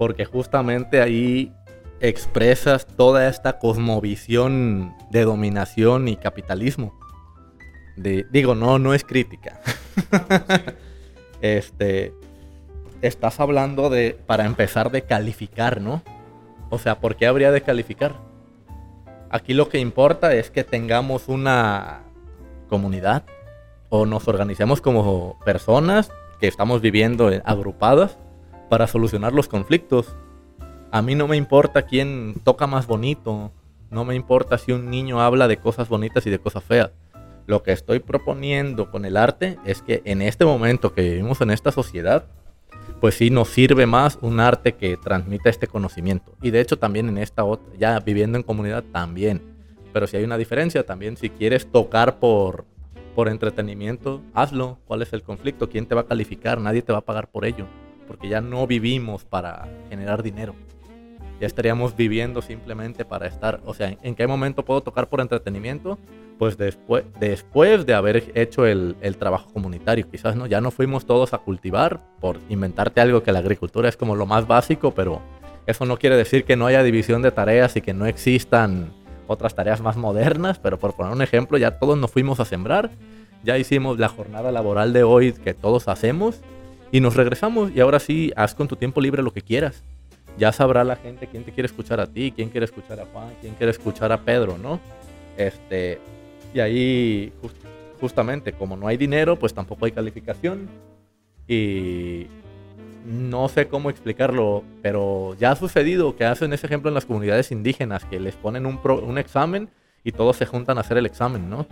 porque 0.00 0.24
justamente 0.24 1.02
ahí 1.02 1.52
expresas 2.00 2.86
toda 2.86 3.28
esta 3.28 3.58
cosmovisión 3.58 4.94
de 5.10 5.24
dominación 5.24 6.08
y 6.08 6.16
capitalismo. 6.16 6.98
digo, 7.96 8.54
no, 8.54 8.78
no 8.78 8.94
es 8.94 9.04
crítica. 9.04 9.60
este, 11.42 12.14
estás 13.02 13.40
hablando 13.40 13.90
de, 13.90 14.18
para 14.26 14.46
empezar, 14.46 14.90
de 14.90 15.02
calificar, 15.02 15.82
¿no? 15.82 16.02
O 16.70 16.78
sea, 16.78 16.98
¿por 16.98 17.16
qué 17.16 17.26
habría 17.26 17.52
de 17.52 17.60
calificar? 17.60 18.14
Aquí 19.28 19.52
lo 19.52 19.68
que 19.68 19.80
importa 19.80 20.34
es 20.34 20.50
que 20.50 20.64
tengamos 20.64 21.28
una 21.28 22.04
comunidad 22.70 23.24
o 23.90 24.06
nos 24.06 24.26
organicemos 24.28 24.80
como 24.80 25.38
personas 25.44 26.10
que 26.40 26.48
estamos 26.48 26.80
viviendo 26.80 27.30
agrupadas 27.44 28.18
para 28.68 28.86
solucionar 28.86 29.32
los 29.32 29.48
conflictos. 29.48 30.16
A 30.90 31.02
mí 31.02 31.14
no 31.14 31.28
me 31.28 31.36
importa 31.36 31.82
quién 31.82 32.34
toca 32.42 32.66
más 32.66 32.86
bonito, 32.86 33.52
no 33.90 34.04
me 34.04 34.14
importa 34.14 34.56
si 34.58 34.72
un 34.72 34.90
niño 34.90 35.20
habla 35.20 35.48
de 35.48 35.58
cosas 35.58 35.88
bonitas 35.88 36.26
y 36.26 36.30
de 36.30 36.38
cosas 36.38 36.64
feas. 36.64 36.90
Lo 37.46 37.62
que 37.62 37.72
estoy 37.72 37.98
proponiendo 37.98 38.90
con 38.90 39.04
el 39.04 39.16
arte 39.16 39.58
es 39.64 39.82
que 39.82 40.02
en 40.04 40.22
este 40.22 40.44
momento 40.44 40.94
que 40.94 41.02
vivimos 41.02 41.40
en 41.40 41.50
esta 41.50 41.72
sociedad, 41.72 42.26
pues 43.00 43.14
sí 43.14 43.30
nos 43.30 43.48
sirve 43.48 43.86
más 43.86 44.18
un 44.20 44.40
arte 44.40 44.76
que 44.76 44.96
transmita 44.96 45.50
este 45.50 45.66
conocimiento. 45.66 46.36
Y 46.42 46.50
de 46.50 46.60
hecho 46.60 46.78
también 46.78 47.08
en 47.08 47.18
esta 47.18 47.44
otra, 47.44 47.66
ya 47.78 47.98
viviendo 48.00 48.38
en 48.38 48.44
comunidad 48.44 48.84
también. 48.92 49.42
Pero 49.92 50.06
si 50.06 50.16
hay 50.16 50.24
una 50.24 50.38
diferencia 50.38 50.86
también, 50.86 51.16
si 51.16 51.30
quieres 51.30 51.70
tocar 51.70 52.20
por, 52.20 52.66
por 53.14 53.28
entretenimiento, 53.28 54.22
hazlo. 54.34 54.78
¿Cuál 54.86 55.02
es 55.02 55.12
el 55.12 55.22
conflicto? 55.22 55.68
¿Quién 55.68 55.86
te 55.86 55.94
va 55.94 56.02
a 56.02 56.06
calificar? 56.06 56.60
Nadie 56.60 56.82
te 56.82 56.92
va 56.92 56.98
a 56.98 57.04
pagar 57.04 57.28
por 57.28 57.44
ello 57.44 57.66
porque 58.10 58.28
ya 58.28 58.40
no 58.40 58.66
vivimos 58.66 59.24
para 59.24 59.68
generar 59.88 60.24
dinero. 60.24 60.56
Ya 61.40 61.46
estaríamos 61.46 61.94
viviendo 61.94 62.42
simplemente 62.42 63.04
para 63.04 63.28
estar, 63.28 63.60
o 63.64 63.72
sea, 63.72 63.96
¿en 64.02 64.16
qué 64.16 64.26
momento 64.26 64.64
puedo 64.64 64.80
tocar 64.80 65.08
por 65.08 65.20
entretenimiento? 65.20 65.96
Pues 66.36 66.58
después, 66.58 67.04
después 67.20 67.86
de 67.86 67.94
haber 67.94 68.32
hecho 68.34 68.66
el, 68.66 68.96
el 69.00 69.16
trabajo 69.16 69.52
comunitario, 69.52 70.10
quizás 70.10 70.34
no, 70.34 70.46
ya 70.46 70.60
no 70.60 70.72
fuimos 70.72 71.06
todos 71.06 71.32
a 71.32 71.38
cultivar 71.38 72.00
por 72.20 72.40
inventarte 72.48 73.00
algo 73.00 73.22
que 73.22 73.30
la 73.30 73.38
agricultura 73.38 73.88
es 73.88 73.96
como 73.96 74.16
lo 74.16 74.26
más 74.26 74.48
básico, 74.48 74.90
pero 74.90 75.22
eso 75.68 75.84
no 75.84 75.96
quiere 75.96 76.16
decir 76.16 76.44
que 76.44 76.56
no 76.56 76.66
haya 76.66 76.82
división 76.82 77.22
de 77.22 77.30
tareas 77.30 77.76
y 77.76 77.80
que 77.80 77.94
no 77.94 78.06
existan 78.06 78.90
otras 79.30 79.54
tareas 79.54 79.80
más 79.80 79.96
modernas, 79.96 80.58
pero 80.58 80.78
por 80.78 80.94
poner 80.94 81.12
un 81.12 81.22
ejemplo, 81.22 81.56
ya 81.56 81.78
todos 81.78 81.96
nos 81.96 82.10
fuimos 82.10 82.40
a 82.40 82.44
sembrar, 82.44 82.90
ya 83.44 83.56
hicimos 83.58 83.98
la 83.98 84.08
jornada 84.08 84.50
laboral 84.50 84.92
de 84.92 85.04
hoy 85.04 85.32
que 85.32 85.54
todos 85.54 85.88
hacemos 85.88 86.40
y 86.90 87.00
nos 87.00 87.14
regresamos 87.14 87.70
y 87.74 87.80
ahora 87.80 88.00
sí, 88.00 88.32
haz 88.36 88.54
con 88.54 88.68
tu 88.68 88.76
tiempo 88.76 89.00
libre 89.00 89.22
lo 89.22 89.32
que 89.32 89.42
quieras. 89.42 89.84
Ya 90.36 90.52
sabrá 90.52 90.84
la 90.84 90.96
gente 90.96 91.26
quién 91.26 91.44
te 91.44 91.52
quiere 91.52 91.66
escuchar 91.66 92.00
a 92.00 92.06
ti, 92.06 92.32
quién 92.34 92.48
quiere 92.48 92.64
escuchar 92.64 93.00
a 93.00 93.06
Juan, 93.06 93.30
quién 93.40 93.54
quiere 93.54 93.70
escuchar 93.70 94.10
a 94.12 94.22
Pedro, 94.22 94.58
¿no? 94.58 94.80
Este, 95.36 96.00
y 96.52 96.60
ahí 96.60 97.32
justamente 98.00 98.52
como 98.52 98.76
no 98.76 98.88
hay 98.88 98.96
dinero, 98.96 99.38
pues 99.38 99.54
tampoco 99.54 99.84
hay 99.84 99.92
calificación. 99.92 100.68
Y 101.46 102.26
no 103.04 103.48
sé 103.48 103.68
cómo 103.68 103.90
explicarlo, 103.90 104.62
pero 104.82 105.34
ya 105.38 105.52
ha 105.52 105.56
sucedido 105.56 106.16
que 106.16 106.24
hacen 106.24 106.52
ese 106.52 106.66
ejemplo 106.66 106.88
en 106.88 106.94
las 106.94 107.06
comunidades 107.06 107.50
indígenas, 107.50 108.04
que 108.04 108.20
les 108.20 108.36
ponen 108.36 108.66
un, 108.66 109.18
examen 109.18 109.68
y 110.04 110.12
todos 110.12 110.36
se 110.36 110.46
juntan 110.46 110.78
a 110.78 110.82
hacer 110.82 110.98
el 110.98 111.06
examen, 111.06 111.48
¿no? 111.48 111.66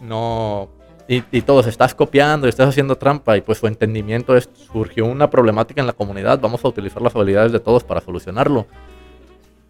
No, 0.00 0.68
y, 1.08 1.22
y, 1.30 1.42
todos 1.42 1.66
estás 1.66 1.94
copiando 1.94 2.46
y 2.46 2.50
estás 2.50 2.68
haciendo 2.68 2.96
trampa 2.96 3.36
y 3.36 3.40
pues 3.40 3.58
su 3.58 3.66
entendimiento 3.66 4.36
es 4.36 4.48
surgió 4.72 5.06
una 5.06 5.30
problemática 5.30 5.80
en 5.80 5.86
la 5.86 5.92
comunidad, 5.92 6.40
vamos 6.40 6.64
a 6.64 6.68
utilizar 6.68 7.02
las 7.02 7.14
habilidades 7.14 7.52
de 7.52 7.60
todos 7.60 7.84
para 7.84 8.00
solucionarlo. 8.00 8.66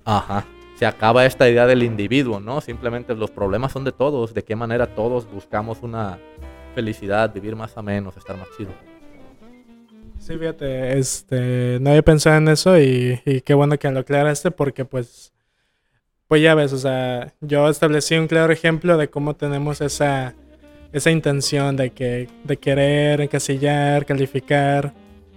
Ajá, 0.05 0.45
se 0.77 0.87
acaba 0.87 1.25
esta 1.25 1.49
idea 1.49 1.67
del 1.67 1.83
individuo, 1.83 2.41
¿no? 2.41 2.61
Simplemente 2.61 3.15
los 3.15 3.31
problemas 3.31 3.73
son 3.73 3.85
de 3.85 3.93
todos, 3.93 4.35
de 4.35 4.45
qué 4.45 4.57
manera 4.57 4.95
todos 4.95 5.31
buscamos 5.31 5.83
una 5.83 6.19
felicidad, 6.75 7.33
vivir 7.33 7.57
más 7.57 7.77
o 7.77 7.83
menos, 7.83 8.17
estar 8.17 8.37
más 8.37 8.49
chido. 8.57 8.73
Sí, 10.25 10.39
fíjate, 10.39 10.99
este, 10.99 11.77
no 11.83 11.91
había 11.91 12.01
pensado 12.01 12.39
en 12.39 12.49
eso 12.49 12.79
y, 12.81 13.21
y 13.27 13.43
qué 13.43 13.53
bueno 13.53 13.79
que 13.79 13.91
lo 13.91 14.01
aclaraste 14.01 14.51
porque 14.51 14.87
pues, 14.87 15.35
pues 16.29 16.41
ya 16.41 16.55
ves, 16.55 16.73
o 16.73 16.79
sea, 16.79 17.35
yo 17.43 17.69
establecí 17.69 18.15
un 18.17 18.27
claro 18.27 18.51
ejemplo 18.51 18.97
de 18.97 19.11
cómo 19.11 19.37
tenemos 19.37 19.83
esa 19.83 20.35
esa 20.95 21.11
intención 21.11 21.77
de 21.77 21.91
que 21.91 22.31
de 22.45 22.57
querer 22.57 23.21
encasillar, 23.21 24.07
calificar, 24.07 24.95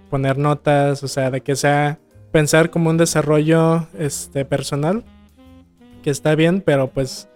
poner 0.08 0.38
notas, 0.38 1.02
o 1.02 1.08
sea, 1.08 1.30
de 1.30 1.42
que 1.42 1.54
sea 1.54 1.98
pensar 2.32 2.70
como 2.70 2.88
un 2.88 2.96
desarrollo 2.96 3.88
este 3.98 4.46
personal 4.46 5.04
que 6.02 6.08
está 6.08 6.34
bien, 6.34 6.62
pero 6.62 6.88
pues 6.88 7.28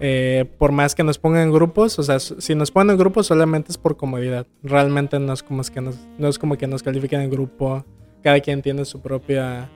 eh, 0.00 0.44
por 0.58 0.72
más 0.72 0.94
que 0.94 1.02
nos 1.02 1.18
pongan 1.18 1.42
en 1.42 1.52
grupos, 1.52 1.98
o 1.98 2.02
sea, 2.02 2.20
si 2.20 2.54
nos 2.54 2.70
ponen 2.70 2.92
en 2.92 2.98
grupos 2.98 3.26
solamente 3.26 3.72
es 3.72 3.78
por 3.78 3.96
comodidad. 3.96 4.46
Realmente 4.62 5.18
no 5.18 5.32
es 5.32 5.42
como 5.42 5.62
que 5.62 5.80
nos, 5.80 6.38
que 6.38 6.82
califiquen 6.84 7.22
en 7.22 7.30
grupo. 7.30 7.84
Cada 8.22 8.40
quien 8.40 8.62
tiene 8.62 8.84
su 8.84 9.00
propia 9.00 9.68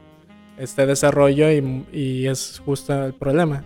este 0.59 0.87
desarrollo 0.87 1.51
y, 1.51 2.27
es 2.27 2.63
justo 2.65 3.05
el 3.05 3.15
problema. 3.15 3.65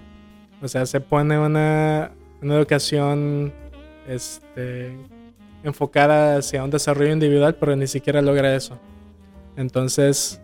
O 0.62 0.68
sea, 0.68 0.86
se 0.86 1.00
pone 1.00 1.38
una, 1.38 2.12
una 2.40 2.54
educación 2.54 3.52
este, 4.08 4.96
enfocada 5.62 6.38
hacia 6.38 6.64
un 6.64 6.70
desarrollo 6.70 7.12
individual, 7.12 7.56
pero 7.56 7.76
ni 7.76 7.86
siquiera 7.86 8.22
logra 8.22 8.54
eso. 8.54 8.78
Entonces, 9.56 10.40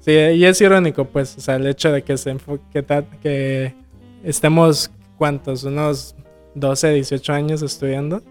sí, 0.00 0.12
y 0.12 0.44
es 0.44 0.60
irónico, 0.60 1.04
pues, 1.06 1.36
o 1.36 1.40
sea, 1.40 1.56
el 1.56 1.66
hecho 1.66 1.92
de 1.92 2.02
que 2.02 2.16
se 2.16 2.30
enfoque, 2.30 2.84
que 3.22 3.74
estemos, 4.24 4.90
¿cuántos? 5.20 5.64
Unos 5.64 6.14
12, 6.54 6.94
18 6.94 7.32
años 7.34 7.60
estudiando, 7.60 8.22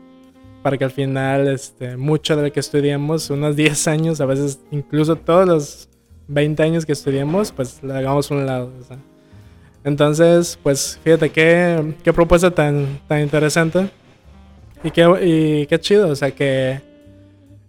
para 0.63 0.75
que 0.75 0.86
al 0.86 0.89
final, 0.89 1.47
este, 1.47 1.97
mucho 1.97 2.36
de 2.36 2.41
lo 2.41 2.52
que 2.52 2.60
estudiemos, 2.60 3.30
unos 3.30 3.56
10 3.56 3.88
años, 3.88 4.19
a 4.21 4.25
veces 4.25 4.60
incluso 4.71 5.15
todos 5.15 5.47
los 5.47 5.89
20 6.30 6.63
años 6.63 6.88
que 6.88 6.93
estudiemos, 6.93 7.52
pues 7.52 7.84
lo 7.84 7.93
hagamos 7.93 8.32
a 8.32 8.34
un 8.34 8.45
lado. 8.47 8.71
Entonces, 9.84 10.58
pues 10.63 10.99
fíjate 11.04 11.30
qué, 11.30 11.93
qué 12.04 12.12
propuesta 12.12 12.49
tan, 12.49 12.99
tan 13.08 13.21
interesante. 13.21 13.91
Y 14.84 14.89
qué, 14.89 15.06
y 15.21 15.67
qué 15.67 15.80
chido, 15.80 16.10
o 16.10 16.15
sea 16.15 16.32
que. 16.32 16.82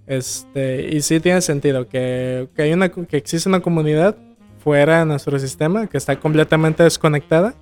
Este, 0.06 0.96
y 0.96 1.02
sí 1.02 1.20
tiene 1.20 1.42
sentido 1.42 1.86
que, 1.86 2.48
que, 2.56 2.62
hay 2.62 2.72
una, 2.72 2.88
que 2.88 3.18
existe 3.18 3.50
una 3.50 3.60
comunidad 3.60 4.16
fuera 4.64 5.00
de 5.00 5.04
nuestro 5.04 5.38
sistema 5.38 5.88
que 5.88 5.98
está 5.98 6.18
completamente 6.18 6.82
desconectada, 6.82 7.54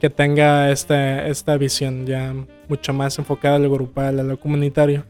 que 0.00 0.10
tenga 0.10 0.70
esta, 0.70 1.26
esta 1.26 1.56
visión 1.56 2.06
ya 2.06 2.34
mucho 2.68 2.92
más 2.92 3.18
enfocada 3.18 3.56
a 3.56 3.58
lo 3.58 3.70
grupal, 3.70 4.20
a 4.20 4.22
lo 4.22 4.38
comunitario. 4.38 5.04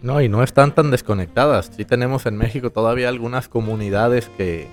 No, 0.00 0.20
y 0.20 0.28
no 0.28 0.42
están 0.42 0.74
tan 0.74 0.90
desconectadas. 0.90 1.70
Sí 1.76 1.84
tenemos 1.84 2.26
en 2.26 2.36
México 2.36 2.70
todavía 2.70 3.08
algunas 3.08 3.48
comunidades 3.48 4.28
que 4.36 4.66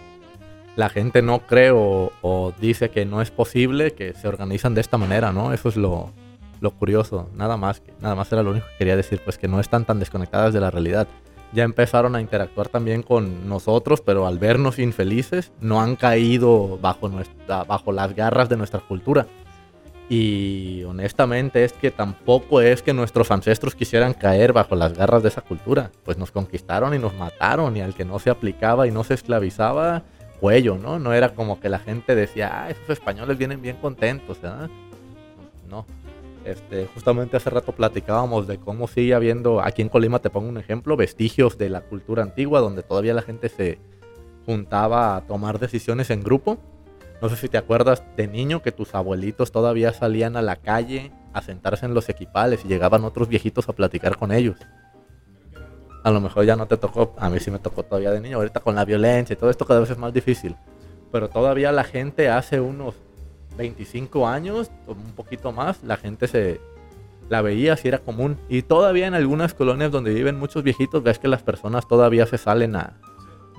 la 0.76 0.90
gente 0.90 1.22
no 1.22 1.40
cree 1.46 1.72
o, 1.72 2.12
o 2.22 2.54
dice 2.60 2.90
que 2.90 3.06
no 3.06 3.22
es 3.22 3.30
posible 3.30 3.92
que 3.92 4.14
se 4.14 4.28
organizan 4.28 4.74
de 4.74 4.82
esta 4.82 4.98
manera, 4.98 5.32
¿no? 5.32 5.54
Eso 5.54 5.70
es 5.70 5.76
lo, 5.76 6.12
lo 6.62 6.72
curioso, 6.72 7.30
nada 7.36 7.58
más, 7.58 7.82
nada 8.02 8.16
más 8.16 8.32
era 8.32 8.44
lo 8.44 8.52
único 8.52 8.66
que 8.68 8.78
quería 8.80 8.96
decir, 8.96 9.22
pues 9.24 9.38
que 9.38 9.48
no 9.48 9.60
están 9.60 9.86
tan 9.86 10.00
desconectadas 10.00 10.54
de 10.54 10.60
la 10.60 10.72
realidad. 10.72 11.08
Ya 11.52 11.64
empezaron 11.64 12.16
a 12.16 12.22
interactuar 12.22 12.68
también 12.68 13.02
con 13.02 13.50
nosotros, 13.50 14.02
pero 14.02 14.28
al 14.28 14.38
vernos 14.38 14.78
infelices, 14.80 15.52
no 15.60 15.82
han 15.82 15.96
caído 15.96 16.78
bajo, 16.80 17.10
nuestra, 17.10 17.64
bajo 17.64 17.92
las 17.92 18.16
garras 18.16 18.50
de 18.50 18.58
nuestra 18.58 18.80
cultura. 18.80 19.28
Y 20.10 20.84
honestamente 20.86 21.64
es 21.64 21.74
que 21.74 21.92
tampoco 21.92 22.62
es 22.62 22.82
que 22.82 22.94
nuestros 22.94 23.30
ancestros 23.30 23.76
quisieran 23.76 24.16
caer 24.16 24.54
bajo 24.54 24.76
las 24.76 24.94
garras 24.98 25.22
de 25.22 25.30
esa 25.30 25.42
cultura. 25.42 25.92
Pues 26.04 26.18
nos 26.18 26.32
conquistaron 26.32 26.96
y 26.96 27.00
nos 27.00 27.14
mataron 27.14 27.78
y 27.78 27.82
al 27.82 27.94
que 27.94 28.06
no 28.06 28.18
se 28.18 28.32
aplicaba 28.32 28.88
y 28.88 28.92
no 28.92 29.04
se 29.04 29.14
esclavizaba, 29.14 30.02
cuello, 30.40 30.78
¿no? 30.78 30.98
No 30.98 31.14
era 31.14 31.36
como 31.36 31.60
que 31.60 31.70
la 31.70 31.78
gente 31.78 32.16
decía, 32.16 32.64
ah, 32.64 32.70
esos 32.72 32.90
españoles 32.90 33.38
vienen 33.38 33.62
bien 33.62 33.78
contentos, 33.78 34.42
¿verdad? 34.42 34.70
No. 35.70 35.86
Este, 36.50 36.88
justamente 36.88 37.38
hace 37.38 37.52
rato 37.52 37.74
platicábamos 37.74 38.48
de 38.48 38.58
cómo 38.58 38.88
sigue 38.88 39.14
habiendo, 39.14 39.62
aquí 39.62 39.84
en 39.84 39.90
Colima 39.90 40.18
te 40.18 40.32
pongo 40.32 40.50
un 40.50 40.58
ejemplo, 40.58 40.98
vestigios 40.98 41.60
de 41.60 41.70
la 41.70 41.82
cultura 41.82 42.24
antigua 42.24 42.60
donde 42.60 42.82
todavía 42.82 43.14
la 43.14 43.22
gente 43.22 43.50
se 43.50 43.80
juntaba 44.48 45.16
a 45.16 45.22
tomar 45.28 45.60
decisiones 45.60 46.10
en 46.10 46.24
grupo. 46.24 46.58
No 47.22 47.30
sé 47.30 47.36
si 47.36 47.50
te 47.50 47.60
acuerdas 47.60 48.04
de 48.18 48.28
niño 48.28 48.64
que 48.64 48.72
tus 48.72 48.96
abuelitos 48.96 49.52
todavía 49.52 49.94
salían 49.94 50.38
a 50.38 50.42
la 50.42 50.56
calle 50.56 51.12
a 51.34 51.44
sentarse 51.44 51.86
en 51.86 51.94
los 51.94 52.10
equipales 52.10 52.66
y 52.66 52.68
llegaban 52.68 53.04
otros 53.04 53.28
viejitos 53.28 53.70
a 53.70 53.74
platicar 53.74 54.18
con 54.18 54.32
ellos. 54.32 54.58
A 56.04 56.10
lo 56.10 56.20
mejor 56.20 56.46
ya 56.46 56.56
no 56.56 56.66
te 56.66 56.78
tocó, 56.78 57.14
a 57.20 57.30
mí 57.30 57.40
sí 57.40 57.52
me 57.52 57.60
tocó 57.60 57.84
todavía 57.84 58.10
de 58.10 58.22
niño, 58.22 58.38
ahorita 58.38 58.62
con 58.62 58.74
la 58.74 58.86
violencia 58.86 59.34
y 59.34 59.38
todo 59.38 59.52
esto 59.52 59.66
cada 59.66 59.82
vez 59.82 59.92
es 59.92 59.98
más 60.00 60.14
difícil. 60.14 60.56
Pero 61.12 61.30
todavía 61.30 61.72
la 61.72 61.84
gente 61.84 62.30
hace 62.30 62.60
unos 62.60 62.96
25 63.60 64.26
años, 64.26 64.72
un 64.88 65.12
poquito 65.16 65.52
más, 65.52 65.84
la 65.84 65.98
gente 65.98 66.28
se 66.28 66.62
la 67.30 67.42
veía 67.42 67.76
si 67.78 67.90
era 67.90 68.00
común. 68.00 68.38
Y 68.48 68.64
todavía 68.64 69.06
en 69.06 69.14
algunas 69.14 69.54
colonias 69.54 69.92
donde 69.92 70.14
viven 70.14 70.40
muchos 70.40 70.64
viejitos, 70.64 71.04
ves 71.04 71.20
que 71.20 71.28
las 71.28 71.44
personas 71.44 71.88
todavía 71.88 72.26
se 72.26 72.38
salen 72.38 72.76
a... 72.76 72.98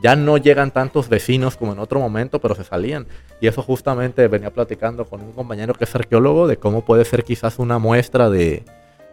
Ya 0.03 0.17
no 0.17 0.39
llegan 0.39 0.71
tantos 0.71 1.11
vecinos 1.11 1.59
como 1.59 1.75
en 1.75 1.79
otro 1.79 2.01
momento, 2.01 2.41
pero 2.41 2.55
se 2.55 2.65
salían. 2.65 3.07
Y 3.43 3.47
eso 3.47 3.63
justamente 3.63 4.27
venía 4.29 4.51
platicando 4.51 5.05
con 5.05 5.21
un 5.21 5.33
compañero 5.33 5.75
que 5.75 5.85
es 5.85 5.95
arqueólogo 5.95 6.49
de 6.49 6.57
cómo 6.57 6.83
puede 6.87 7.05
ser 7.05 7.23
quizás 7.23 7.59
una 7.59 7.79
muestra 7.79 8.31
de, 8.31 8.65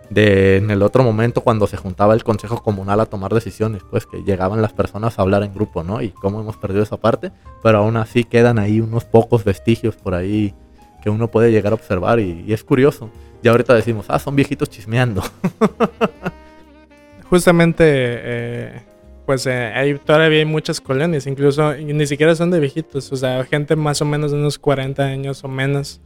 de 0.10 0.56
en 0.56 0.72
el 0.72 0.82
otro 0.82 1.04
momento 1.04 1.42
cuando 1.42 1.68
se 1.68 1.76
juntaba 1.76 2.14
el 2.14 2.24
consejo 2.24 2.64
comunal 2.64 3.02
a 3.02 3.06
tomar 3.06 3.34
decisiones, 3.34 3.84
pues 3.92 4.06
que 4.06 4.24
llegaban 4.24 4.62
las 4.62 4.72
personas 4.72 5.20
a 5.20 5.24
hablar 5.24 5.44
en 5.44 5.54
grupo, 5.54 5.84
¿no? 5.84 6.02
Y 6.02 6.12
cómo 6.12 6.40
hemos 6.40 6.56
perdido 6.56 6.84
esa 6.84 6.96
parte, 6.96 7.34
pero 7.62 7.80
aún 7.80 7.98
así 7.98 8.24
quedan 8.24 8.58
ahí 8.58 8.80
unos 8.80 9.04
pocos 9.04 9.44
vestigios 9.44 9.98
por 9.98 10.16
ahí 10.16 10.56
que 11.02 11.10
uno 11.10 11.28
puede 11.30 11.52
llegar 11.52 11.72
a 11.74 11.76
observar 11.76 12.20
y, 12.20 12.52
es 12.52 12.64
curioso. 12.64 13.10
Y 13.44 13.48
ahorita 13.48 13.74
decimos, 13.74 14.06
ah, 14.10 14.20
son 14.20 14.36
viejitos 14.36 14.70
chismeando. 14.70 15.24
Justamente, 17.30 17.84
eh, 17.86 18.82
pues 19.26 19.46
eh, 19.48 20.00
todavía 20.06 20.40
hay 20.40 20.46
muchas 20.46 20.80
colonias, 20.80 21.28
incluso 21.28 21.74
ni 21.76 22.08
siquiera 22.08 22.34
son 22.36 22.50
de 22.50 22.60
viejitos, 22.60 23.12
o 23.12 23.16
sea, 23.18 23.44
gente 23.44 23.76
más 23.76 24.02
o 24.02 24.06
menos 24.06 24.32
de 24.32 24.38
unos 24.38 24.58
40 24.58 25.04
años 25.04 25.44
o 25.44 25.48
menos 25.48 26.00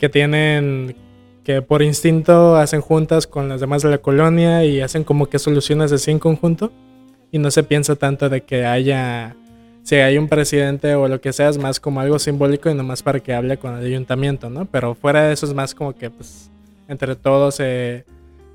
que 0.00 0.08
tienen 0.08 0.96
que 1.44 1.62
por 1.62 1.82
instinto 1.82 2.56
hacen 2.56 2.82
juntas 2.82 3.26
con 3.26 3.48
las 3.48 3.60
demás 3.60 3.82
de 3.82 3.88
la 3.88 3.98
colonia 3.98 4.64
y 4.64 4.80
hacen 4.82 5.02
como 5.02 5.30
que 5.30 5.38
soluciones 5.38 5.92
así 5.92 6.10
en 6.10 6.18
conjunto 6.18 6.72
y 7.32 7.38
no 7.38 7.50
se 7.50 7.62
piensa 7.62 7.96
tanto 7.96 8.28
de 8.28 8.42
que 8.42 8.66
haya 8.66 9.34
si 9.88 9.94
hay 9.94 10.18
un 10.18 10.28
presidente 10.28 10.94
o 10.96 11.08
lo 11.08 11.18
que 11.18 11.32
sea 11.32 11.48
es 11.48 11.56
más 11.56 11.80
como 11.80 12.02
algo 12.02 12.18
simbólico 12.18 12.68
y 12.68 12.74
nomás 12.74 13.02
para 13.02 13.20
que 13.20 13.32
hable 13.32 13.56
con 13.56 13.74
el 13.78 13.86
ayuntamiento, 13.86 14.50
¿no? 14.50 14.66
Pero 14.66 14.94
fuera 14.94 15.22
de 15.22 15.32
eso 15.32 15.46
es 15.46 15.54
más 15.54 15.74
como 15.74 15.94
que 15.94 16.10
pues 16.10 16.50
entre 16.88 17.16
todos 17.16 17.54
se, 17.54 18.04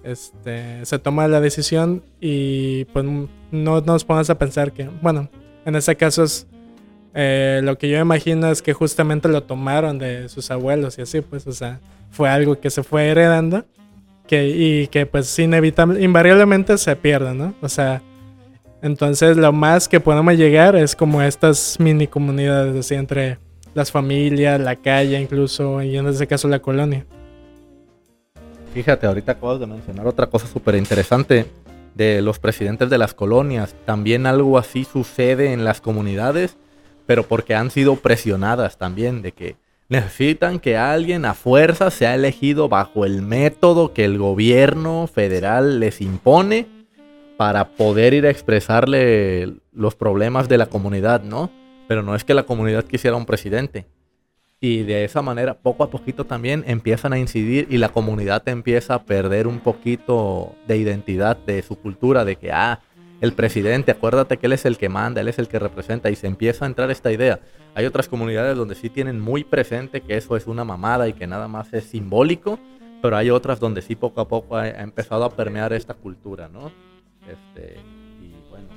este, 0.04 0.86
se 0.86 1.00
toma 1.00 1.28
la 1.28 1.42
decisión 1.42 2.04
y 2.22 2.86
pues 2.94 3.04
no 3.50 3.82
nos 3.82 4.06
pongas 4.06 4.30
a 4.30 4.38
pensar 4.38 4.74
que, 4.74 4.88
bueno, 5.02 5.28
en 5.66 5.76
este 5.76 5.96
caso 5.96 6.24
es 6.24 6.46
eh, 7.16 7.62
lo 7.64 7.80
que 7.80 7.90
yo 7.90 8.00
imagino 8.00 8.52
es 8.52 8.62
que 8.62 8.74
justamente 8.74 9.28
lo 9.28 9.42
tomaron 9.42 9.98
de 9.98 10.30
sus 10.30 10.52
abuelos 10.52 11.00
y 11.00 11.02
así, 11.02 11.22
pues, 11.22 11.48
o 11.48 11.52
sea, 11.52 11.80
fue 12.12 12.30
algo 12.30 12.60
que 12.60 12.70
se 12.70 12.84
fue 12.84 13.08
heredando 13.08 13.66
que, 14.28 14.50
y 14.50 14.86
que 14.86 15.08
pues 15.08 15.40
inevitable, 15.40 16.00
invariablemente 16.00 16.78
se 16.78 16.96
pierde, 16.96 17.34
¿no? 17.34 17.56
O 17.60 17.70
sea, 17.70 18.04
entonces 18.84 19.38
lo 19.38 19.54
más 19.54 19.88
que 19.88 20.02
podemos 20.02 20.36
llegar 20.36 20.76
es 20.76 20.94
como 20.94 21.22
estas 21.22 21.80
mini 21.80 22.06
comunidades, 22.06 22.76
así 22.76 22.96
entre 22.96 23.40
las 23.74 23.92
familias, 23.92 24.60
la 24.60 24.76
calle 24.76 25.20
incluso, 25.22 25.82
y 25.82 25.98
en 25.98 26.06
este 26.08 26.28
caso 26.28 26.50
la 26.50 26.60
colonia. 26.60 27.06
Fíjate, 28.74 29.08
ahorita 29.08 29.32
acabas 29.32 29.62
de 29.62 29.68
mencionar 29.68 30.06
otra 30.06 30.28
cosa 30.28 30.48
súper 30.48 30.76
interesante 30.76 31.46
de 31.96 32.22
los 32.22 32.40
presidentes 32.40 32.90
de 32.90 32.98
las 32.98 33.14
colonias. 33.14 33.74
También 33.86 34.26
algo 34.26 34.58
así 34.58 34.84
sucede 34.84 35.54
en 35.54 35.64
las 35.64 35.80
comunidades, 35.80 36.58
pero 37.06 37.24
porque 37.24 37.56
han 37.56 37.72
sido 37.72 37.96
presionadas 37.96 38.78
también 38.78 39.22
de 39.22 39.32
que 39.32 39.56
necesitan 39.88 40.60
que 40.60 40.76
alguien 40.76 41.24
a 41.24 41.36
fuerza 41.36 41.90
sea 41.90 42.16
elegido 42.16 42.68
bajo 42.68 43.06
el 43.06 43.22
método 43.22 43.94
que 43.94 44.04
el 44.04 44.18
gobierno 44.18 45.08
federal 45.08 45.80
les 45.80 46.02
impone 46.02 46.83
para 47.38 47.70
poder 47.70 48.14
ir 48.14 48.26
a 48.26 48.30
expresarle 48.30 49.54
los 49.72 49.96
problemas 49.96 50.50
de 50.50 50.58
la 50.58 50.68
comunidad, 50.68 51.24
¿no? 51.24 51.52
Pero 51.88 52.04
no 52.04 52.16
es 52.16 52.24
que 52.24 52.34
la 52.34 52.44
comunidad 52.44 52.86
quisiera 52.86 53.18
un 53.18 53.26
presidente. 53.26 53.86
Y 54.60 54.84
de 54.84 55.04
esa 55.04 55.22
manera, 55.22 55.56
poco 55.56 55.84
a 55.84 55.90
poquito 55.90 56.26
también 56.26 56.64
empiezan 56.68 57.12
a 57.12 57.20
incidir 57.20 57.68
y 57.70 57.78
la 57.78 57.90
comunidad 57.90 58.48
empieza 58.48 58.94
a 58.96 59.04
perder 59.04 59.46
un 59.46 59.60
poquito 59.60 60.56
de 60.68 60.78
identidad 60.78 61.36
de 61.36 61.62
su 61.64 61.76
cultura, 61.76 62.24
de 62.24 62.38
que, 62.38 62.52
ah, 62.54 62.80
el 63.20 63.34
presidente, 63.34 63.92
acuérdate 63.92 64.38
que 64.38 64.46
él 64.48 64.54
es 64.54 64.66
el 64.66 64.78
que 64.78 64.90
manda, 64.90 65.22
él 65.22 65.28
es 65.28 65.40
el 65.40 65.48
que 65.48 65.60
representa 65.60 66.10
y 66.10 66.16
se 66.16 66.28
empieza 66.28 66.66
a 66.66 66.68
entrar 66.68 66.92
esta 66.92 67.12
idea. 67.12 67.40
Hay 67.76 67.86
otras 67.86 68.08
comunidades 68.08 68.56
donde 68.56 68.76
sí 68.76 68.90
tienen 68.90 69.20
muy 69.20 69.44
presente 69.44 70.02
que 70.02 70.18
eso 70.18 70.38
es 70.38 70.48
una 70.48 70.64
mamada 70.64 71.08
y 71.08 71.14
que 71.14 71.28
nada 71.28 71.48
más 71.48 71.74
es 71.74 71.86
simbólico, 71.86 72.60
pero 73.02 73.18
hay 73.18 73.30
otras 73.30 73.60
donde 73.60 73.82
sí 73.82 73.96
poco 73.96 74.22
a 74.22 74.28
poco 74.28 74.56
ha, 74.56 74.68
empezado 74.70 75.26
a 75.26 75.30
permear 75.30 75.74
esta 75.74 75.94
cultura, 75.94 76.48
¿no? 76.48 76.72
Este, 77.28 77.78
y 78.22 78.50
bueno. 78.50 78.68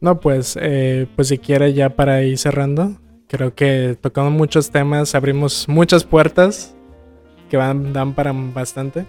No, 0.00 0.20
pues, 0.20 0.58
eh, 0.60 1.06
pues 1.16 1.28
si 1.28 1.38
quiere 1.38 1.72
ya 1.72 1.90
para 1.90 2.22
ir 2.22 2.38
cerrando, 2.38 2.96
creo 3.28 3.54
que 3.54 3.96
tocamos 4.00 4.32
muchos 4.32 4.70
temas, 4.70 5.14
abrimos 5.14 5.68
muchas 5.68 6.04
puertas 6.04 6.74
que 7.48 7.56
van, 7.56 7.92
dan 7.92 8.14
para 8.14 8.32
bastante. 8.32 9.06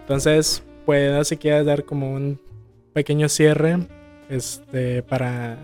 Entonces, 0.00 0.62
pues 0.84 1.28
si 1.28 1.36
quieres 1.36 1.66
dar 1.66 1.84
como 1.84 2.12
un 2.12 2.38
pequeño 2.92 3.28
cierre 3.28 3.78
este 4.28 5.02
para 5.02 5.58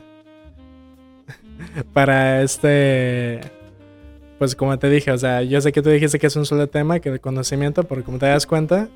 para 1.93 2.43
este 2.43 3.41
pues 4.39 4.57
como 4.57 4.79
te 4.79 4.89
dije, 4.89 5.13
o 5.13 5.19
sea, 5.19 5.43
yo 5.43 5.61
sé 5.61 5.71
que 5.71 5.83
tú 5.83 5.91
dijiste 5.91 6.19
que 6.19 6.27
es 6.27 6.35
un 6.35 6.47
solo 6.47 6.67
tema, 6.67 6.99
que 6.99 7.11
el 7.11 7.21
conocimiento, 7.21 7.85
porque 7.85 8.05
como 8.05 8.19
te 8.19 8.25
das 8.25 8.47
cuenta, 8.47 8.89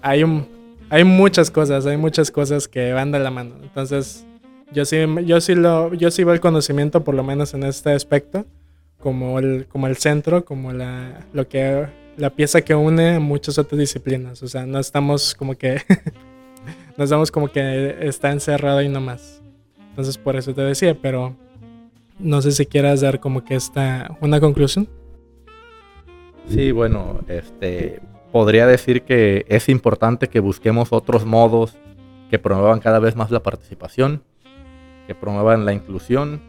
hay 0.00 0.22
un 0.22 0.46
hay 0.92 1.04
muchas 1.04 1.50
cosas, 1.50 1.86
hay 1.86 1.96
muchas 1.96 2.30
cosas 2.30 2.68
que 2.68 2.92
van 2.92 3.12
de 3.12 3.18
la 3.18 3.30
mano. 3.30 3.54
Entonces, 3.62 4.26
yo 4.74 4.84
sí, 4.84 4.98
yo 5.24 5.40
sí, 5.40 5.54
lo, 5.54 5.94
yo 5.94 6.10
sí 6.10 6.22
veo 6.22 6.34
el 6.34 6.40
conocimiento, 6.40 7.02
por 7.02 7.14
lo 7.14 7.24
menos 7.24 7.54
en 7.54 7.62
este 7.62 7.92
aspecto, 7.92 8.44
como 9.00 9.38
el, 9.38 9.64
como 9.68 9.86
el 9.86 9.96
centro, 9.96 10.44
como 10.44 10.70
la, 10.74 11.26
lo 11.32 11.48
que, 11.48 11.86
la 12.18 12.28
pieza 12.28 12.60
que 12.60 12.74
une 12.74 13.20
muchas 13.20 13.56
otras 13.56 13.78
disciplinas. 13.78 14.42
O 14.42 14.48
sea, 14.48 14.66
no 14.66 14.78
estamos 14.78 15.34
como 15.34 15.54
que, 15.54 15.80
no 16.98 17.04
estamos 17.04 17.30
como 17.30 17.48
que 17.48 17.96
está 18.06 18.30
encerrado 18.30 18.80
ahí 18.80 18.90
nomás. 18.90 19.40
Entonces, 19.88 20.18
por 20.18 20.36
eso 20.36 20.52
te 20.52 20.60
decía, 20.60 20.94
pero 21.00 21.34
no 22.18 22.42
sé 22.42 22.52
si 22.52 22.66
quieras 22.66 23.00
dar 23.00 23.18
como 23.18 23.46
que 23.46 23.54
esta, 23.54 24.14
una 24.20 24.40
conclusión. 24.40 24.86
Sí, 26.50 26.70
bueno, 26.70 27.20
este, 27.28 28.02
podría 28.32 28.66
decir 28.66 29.02
que 29.02 29.44
es 29.48 29.68
importante 29.68 30.28
que 30.28 30.40
busquemos 30.40 30.92
otros 30.92 31.26
modos 31.26 31.76
que 32.30 32.38
promuevan 32.38 32.80
cada 32.80 32.98
vez 32.98 33.14
más 33.14 33.30
la 33.30 33.42
participación, 33.42 34.22
que 35.06 35.14
promuevan 35.14 35.66
la 35.66 35.74
inclusión, 35.74 36.40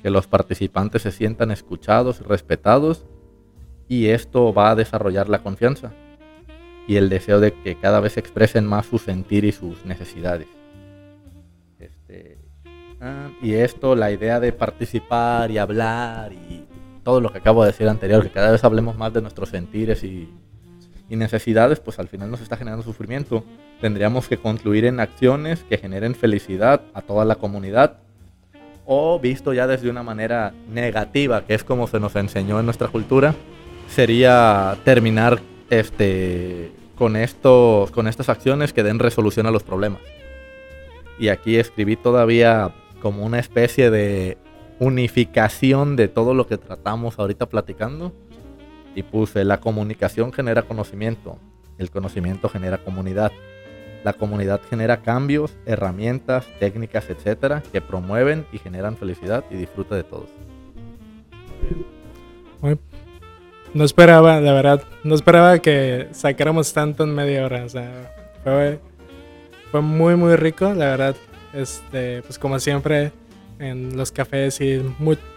que 0.00 0.10
los 0.10 0.28
participantes 0.28 1.02
se 1.02 1.10
sientan 1.10 1.50
escuchados 1.50 2.20
respetados, 2.20 3.04
y 3.88 4.06
esto 4.06 4.54
va 4.54 4.70
a 4.70 4.74
desarrollar 4.76 5.28
la 5.28 5.40
confianza 5.40 5.92
y 6.86 6.96
el 6.96 7.08
deseo 7.08 7.40
de 7.40 7.52
que 7.52 7.76
cada 7.76 8.00
vez 8.00 8.16
expresen 8.16 8.66
más 8.66 8.86
su 8.86 8.98
sentir 8.98 9.44
y 9.44 9.52
sus 9.52 9.84
necesidades. 9.84 10.46
Este, 11.78 12.38
ah, 13.00 13.30
y 13.42 13.54
esto, 13.54 13.96
la 13.96 14.12
idea 14.12 14.40
de 14.40 14.52
participar 14.52 15.50
y 15.50 15.58
hablar 15.58 16.32
y 16.32 16.64
todo 17.02 17.20
lo 17.20 17.30
que 17.32 17.38
acabo 17.38 17.62
de 17.64 17.72
decir 17.72 17.88
anterior, 17.88 18.22
que 18.22 18.30
cada 18.30 18.52
vez 18.52 18.62
hablemos 18.64 18.96
más 18.96 19.12
de 19.12 19.20
nuestros 19.20 19.48
sentires 19.48 20.04
y 20.04 20.28
y 21.08 21.16
necesidades, 21.16 21.80
pues 21.80 21.98
al 21.98 22.08
final 22.08 22.30
nos 22.30 22.40
está 22.40 22.56
generando 22.56 22.82
sufrimiento. 22.82 23.44
Tendríamos 23.80 24.28
que 24.28 24.38
concluir 24.38 24.84
en 24.84 25.00
acciones 25.00 25.64
que 25.64 25.78
generen 25.78 26.14
felicidad 26.14 26.82
a 26.94 27.02
toda 27.02 27.24
la 27.24 27.36
comunidad. 27.36 27.98
O 28.86 29.18
visto 29.18 29.52
ya 29.52 29.66
desde 29.66 29.90
una 29.90 30.02
manera 30.02 30.52
negativa, 30.68 31.44
que 31.44 31.54
es 31.54 31.64
como 31.64 31.86
se 31.86 32.00
nos 32.00 32.16
enseñó 32.16 32.58
en 32.60 32.66
nuestra 32.66 32.88
cultura, 32.88 33.34
sería 33.88 34.76
terminar 34.84 35.40
este, 35.70 36.72
con, 36.96 37.16
estos, 37.16 37.90
con 37.90 38.08
estas 38.08 38.28
acciones 38.28 38.72
que 38.72 38.82
den 38.82 38.98
resolución 38.98 39.46
a 39.46 39.50
los 39.50 39.62
problemas. 39.62 40.00
Y 41.18 41.28
aquí 41.28 41.56
escribí 41.56 41.96
todavía 41.96 42.72
como 43.00 43.24
una 43.24 43.38
especie 43.38 43.90
de 43.90 44.38
unificación 44.78 45.96
de 45.96 46.08
todo 46.08 46.34
lo 46.34 46.46
que 46.46 46.58
tratamos 46.58 47.18
ahorita 47.18 47.46
platicando. 47.46 48.12
Y 48.94 49.02
puse, 49.02 49.44
la 49.44 49.60
comunicación 49.60 50.32
genera 50.32 50.62
conocimiento, 50.62 51.38
el 51.78 51.90
conocimiento 51.90 52.48
genera 52.48 52.78
comunidad. 52.78 53.32
La 54.04 54.12
comunidad 54.12 54.60
genera 54.68 54.98
cambios, 54.98 55.56
herramientas, 55.64 56.46
técnicas, 56.60 57.08
etcétera, 57.08 57.62
que 57.72 57.80
promueven 57.80 58.46
y 58.52 58.58
generan 58.58 58.98
felicidad 58.98 59.44
y 59.50 59.54
disfrute 59.54 59.94
de 59.94 60.04
todos. 60.04 60.28
No 63.72 63.84
esperaba, 63.84 64.40
la 64.40 64.52
verdad, 64.52 64.82
no 65.04 65.14
esperaba 65.14 65.58
que 65.58 66.08
sacáramos 66.12 66.72
tanto 66.74 67.04
en 67.04 67.14
media 67.14 67.46
hora. 67.46 67.64
O 67.64 67.68
sea, 67.68 68.14
fue, 68.44 68.78
fue 69.70 69.80
muy, 69.80 70.16
muy 70.16 70.36
rico, 70.36 70.66
la 70.74 70.90
verdad. 70.90 71.16
Este, 71.54 72.22
pues 72.22 72.38
como 72.38 72.60
siempre, 72.60 73.10
en 73.58 73.96
los 73.96 74.12
cafés 74.12 74.60
y, 74.60 74.82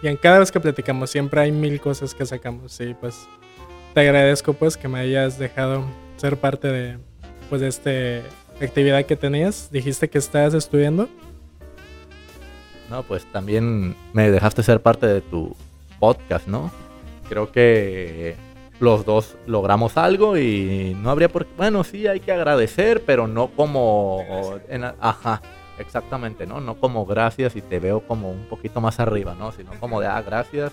y 0.01 0.07
en 0.07 0.17
cada 0.17 0.39
vez 0.39 0.51
que 0.51 0.59
platicamos, 0.59 1.09
siempre 1.09 1.39
hay 1.39 1.53
mil 1.53 1.79
cosas 1.79 2.13
que 2.13 2.25
sacamos. 2.25 2.79
Y 2.81 2.93
pues 2.95 3.27
te 3.93 4.01
agradezco 4.01 4.53
pues 4.53 4.77
que 4.77 4.87
me 4.87 4.99
hayas 4.99 5.37
dejado 5.39 5.85
ser 6.17 6.37
parte 6.37 6.67
de 6.67 6.97
pues 7.49 7.61
de 7.61 7.67
esta 7.67 8.65
actividad 8.65 9.05
que 9.05 9.15
tenías. 9.15 9.69
Dijiste 9.71 10.09
que 10.09 10.17
estás 10.17 10.53
estudiando. 10.53 11.09
No, 12.89 13.03
pues 13.03 13.25
también 13.31 13.95
me 14.13 14.31
dejaste 14.31 14.63
ser 14.63 14.81
parte 14.81 15.07
de 15.07 15.21
tu 15.21 15.55
podcast, 15.99 16.47
¿no? 16.47 16.71
creo 17.27 17.51
que 17.51 18.35
los 18.79 19.05
dos 19.05 19.37
logramos 19.45 19.97
algo 19.97 20.37
y 20.37 20.95
no 21.01 21.09
habría 21.09 21.29
por 21.29 21.45
qué, 21.45 21.53
bueno, 21.57 21.83
sí 21.83 22.07
hay 22.07 22.19
que 22.19 22.31
agradecer, 22.31 23.03
pero 23.05 23.27
no 23.27 23.49
como, 23.49 24.23
ajá, 24.99 25.41
exactamente, 25.79 26.45
¿no? 26.45 26.61
No 26.61 26.75
como 26.75 27.05
gracias 27.05 27.55
y 27.55 27.61
te 27.61 27.79
veo 27.79 28.01
como 28.01 28.31
un 28.31 28.45
poquito 28.45 28.81
más 28.81 28.99
arriba, 28.99 29.35
¿no? 29.37 29.51
Sino 29.51 29.71
como 29.79 29.99
de, 29.99 30.07
ah, 30.07 30.21
gracias, 30.21 30.71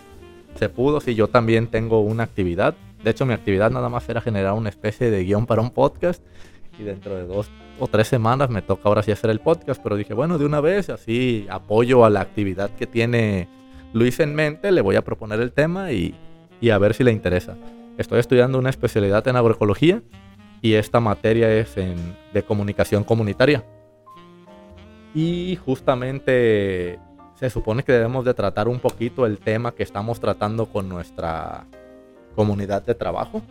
se 0.57 0.69
pudo, 0.69 1.01
si 1.01 1.15
yo 1.15 1.29
también 1.29 1.67
tengo 1.67 2.01
una 2.01 2.25
actividad, 2.25 2.75
de 3.05 3.11
hecho 3.11 3.27
mi 3.27 3.35
actividad 3.35 3.71
nada 3.71 3.89
más 3.89 4.09
era 4.09 4.21
generar 4.21 4.55
una 4.55 4.71
especie 4.71 5.11
de 5.11 5.25
guion 5.25 5.47
para 5.47 5.61
un 5.61 5.71
podcast 5.71 6.25
y 6.79 6.83
dentro 6.83 7.15
de 7.15 7.25
dos 7.27 7.51
o 7.79 7.87
tres 7.87 8.09
semanas 8.09 8.51
me 8.51 8.63
toca 8.63 8.89
ahora 8.89 9.03
sí 9.03 9.13
hacer 9.13 9.31
el 9.31 9.41
podcast, 9.41 9.81
pero 9.83 9.97
dije, 9.97 10.15
bueno, 10.15 10.39
de 10.39 10.47
una 10.47 10.61
vez, 10.61 10.91
así 10.91 11.47
apoyo 11.51 12.05
a 12.05 12.11
la 12.11 12.21
actividad 12.21 12.71
que 12.71 12.87
tiene 12.87 13.49
Luis 13.93 14.19
en 14.21 14.35
mente, 14.35 14.73
le 14.73 14.81
voy 14.81 14.97
a 14.97 15.03
proponer 15.03 15.41
el 15.41 15.53
tema 15.53 15.93
y, 15.93 16.15
y 16.61 16.71
a 16.71 16.79
ver 16.79 16.95
si 16.95 17.05
le 17.05 17.13
interesa. 17.13 17.57
Estoy 17.99 18.19
estudiando 18.19 18.59
una 18.59 18.71
especialidad 18.71 19.27
en 19.29 19.37
agroecología 19.37 20.03
y 20.63 20.75
esta 20.75 20.99
materia 20.99 21.53
es 21.53 21.77
en, 21.77 22.17
de 22.33 22.43
comunicación 22.43 23.05
comunitaria. 23.05 23.65
Y 25.15 25.57
justamente 25.65 26.99
se 27.35 27.51
supone 27.51 27.83
que 27.85 27.93
debemos 27.93 28.25
de 28.25 28.35
tratar 28.35 28.67
un 28.67 28.81
poquito 28.81 29.27
el 29.27 29.39
tema 29.39 29.73
que 29.73 29.83
estamos 29.83 30.19
tratando 30.19 30.67
con 30.67 30.89
nuestra 30.89 31.67
comunidad 32.35 32.85
de 32.85 32.95
trabajo, 32.95 33.43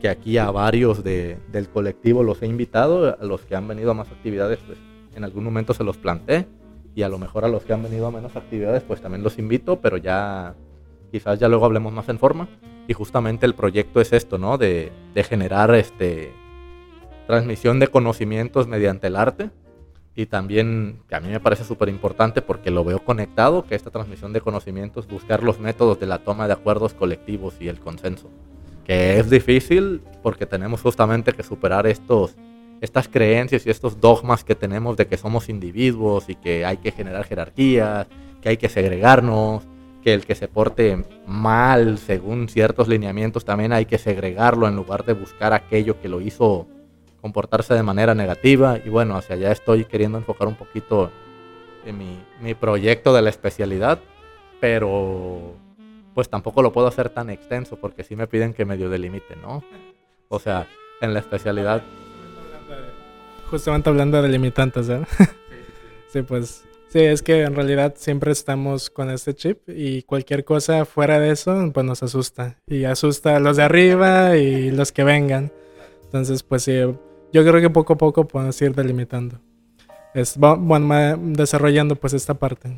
que 0.00 0.08
aquí 0.08 0.38
a 0.38 0.50
varios 0.50 1.04
de, 1.04 1.38
del 1.50 1.68
colectivo 1.68 2.22
los 2.22 2.42
he 2.42 2.46
invitado, 2.46 3.16
a 3.18 3.24
los 3.24 3.42
que 3.42 3.56
han 3.56 3.68
venido 3.68 3.92
a 3.92 3.94
más 3.94 4.10
actividades, 4.10 4.58
pues 4.66 4.78
en 5.14 5.24
algún 5.24 5.44
momento 5.44 5.74
se 5.74 5.84
los 5.84 5.96
planteé, 5.96 6.46
y 6.94 7.02
a 7.02 7.08
lo 7.08 7.18
mejor 7.18 7.44
a 7.44 7.48
los 7.48 7.62
que 7.64 7.72
han 7.72 7.82
venido 7.82 8.06
a 8.06 8.10
menos 8.10 8.36
actividades, 8.36 8.82
pues 8.82 9.00
también 9.00 9.22
los 9.22 9.38
invito, 9.38 9.80
pero 9.80 9.96
ya 9.96 10.54
quizás 11.10 11.38
ya 11.38 11.48
luego 11.48 11.64
hablemos 11.64 11.92
más 11.92 12.08
en 12.08 12.18
forma. 12.18 12.48
Y 12.88 12.94
justamente 12.94 13.46
el 13.46 13.54
proyecto 13.54 14.00
es 14.00 14.12
esto, 14.12 14.38
¿no? 14.38 14.58
De, 14.58 14.92
generar 15.14 15.74
este, 15.74 16.32
transmisión 17.26 17.78
de 17.78 17.88
conocimientos 17.88 18.66
mediante 18.66 19.06
el 19.06 19.16
arte. 19.16 19.50
Y 20.14 20.26
también, 20.26 21.00
que 21.08 21.14
a 21.14 21.20
mí 21.20 21.28
me 21.28 21.40
parece 21.40 21.64
súper 21.64 21.88
importante 21.88 22.42
porque 22.42 22.70
lo 22.70 22.84
veo 22.84 23.02
conectado, 23.02 23.64
que 23.64 23.74
esta 23.74 23.90
transmisión 23.90 24.32
de 24.32 24.42
conocimientos, 24.42 25.08
buscar 25.08 25.42
los 25.42 25.58
métodos 25.58 25.98
de 25.98 26.06
la 26.06 26.18
toma 26.18 26.46
de 26.46 26.52
acuerdos 26.52 26.92
colectivos 26.92 27.54
y 27.60 27.68
el 27.68 27.80
consenso. 27.80 28.30
Que 28.84 29.18
es 29.18 29.30
difícil 29.30 30.02
porque 30.22 30.44
tenemos 30.44 30.82
justamente 30.82 31.32
que 31.32 31.42
superar 31.42 31.86
estos, 31.86 32.36
estas 32.82 33.08
creencias 33.08 33.66
y 33.66 33.70
estos 33.70 34.00
dogmas 34.00 34.44
que 34.44 34.54
tenemos 34.54 34.96
de 34.98 35.06
que 35.06 35.16
somos 35.16 35.48
individuos 35.48 36.28
y 36.28 36.34
que 36.34 36.66
hay 36.66 36.76
que 36.76 36.90
generar 36.90 37.24
jerarquías, 37.24 38.06
que 38.42 38.50
hay 38.50 38.56
que 38.58 38.68
segregarnos, 38.68 39.62
que 40.02 40.12
el 40.12 40.26
que 40.26 40.34
se 40.34 40.48
porte 40.48 41.04
mal 41.26 41.96
según 41.96 42.48
ciertos 42.48 42.88
lineamientos 42.88 43.44
también 43.44 43.72
hay 43.72 43.86
que 43.86 43.98
segregarlo 43.98 44.68
en 44.68 44.76
lugar 44.76 45.06
de 45.06 45.14
buscar 45.14 45.52
aquello 45.52 46.00
que 46.00 46.08
lo 46.08 46.20
hizo 46.20 46.66
comportarse 47.22 47.72
de 47.72 47.82
manera 47.82 48.14
negativa. 48.14 48.78
Y 48.84 48.90
bueno, 48.90 49.16
hacia 49.16 49.36
allá 49.36 49.52
estoy 49.52 49.86
queriendo 49.86 50.18
enfocar 50.18 50.48
un 50.48 50.56
poquito 50.56 51.10
en 51.86 51.96
mi, 51.96 52.54
proyecto 52.54 53.14
de 53.14 53.22
la 53.22 53.30
especialidad, 53.30 53.98
pero 54.60 55.54
pues 56.14 56.28
tampoco 56.28 56.60
lo 56.60 56.72
puedo 56.72 56.88
hacer 56.88 57.08
tan 57.08 57.30
extenso 57.30 57.76
porque 57.76 58.04
sí 58.04 58.14
me 58.14 58.26
piden 58.26 58.52
que 58.52 58.66
medio 58.66 58.90
delimite, 58.90 59.36
¿no? 59.36 59.64
O 60.28 60.38
sea, 60.38 60.66
en 61.00 61.14
la 61.14 61.20
especialidad... 61.20 61.82
Justamente 63.48 63.88
hablando 63.88 64.20
de 64.20 64.28
limitantes, 64.28 64.88
¿eh? 64.88 65.02
sí, 66.08 66.22
pues 66.22 66.64
Sí, 66.92 66.98
es 66.98 67.22
que 67.22 67.40
en 67.40 67.54
realidad 67.54 67.94
siempre 67.96 68.32
estamos 68.32 68.90
con 68.90 69.08
este 69.08 69.34
chip 69.34 69.66
y 69.66 70.02
cualquier 70.02 70.44
cosa 70.44 70.84
fuera 70.84 71.18
de 71.18 71.30
eso, 71.30 71.70
pues 71.72 71.86
nos 71.86 72.02
asusta. 72.02 72.58
Y 72.66 72.84
asusta 72.84 73.36
a 73.36 73.40
los 73.40 73.56
de 73.56 73.62
arriba 73.62 74.36
y 74.36 74.70
los 74.70 74.92
que 74.92 75.02
vengan. 75.02 75.50
Entonces, 76.04 76.42
pues 76.42 76.64
sí, 76.64 76.78
yo 77.32 77.44
creo 77.44 77.60
que 77.60 77.70
poco 77.70 77.94
a 77.94 77.98
poco 77.98 78.28
podemos 78.28 78.60
ir 78.62 78.74
delimitando. 78.74 79.38
Es, 80.14 80.36
bueno, 80.38 81.16
desarrollando 81.18 81.96
pues 81.96 82.12
esta 82.12 82.34
parte. 82.34 82.76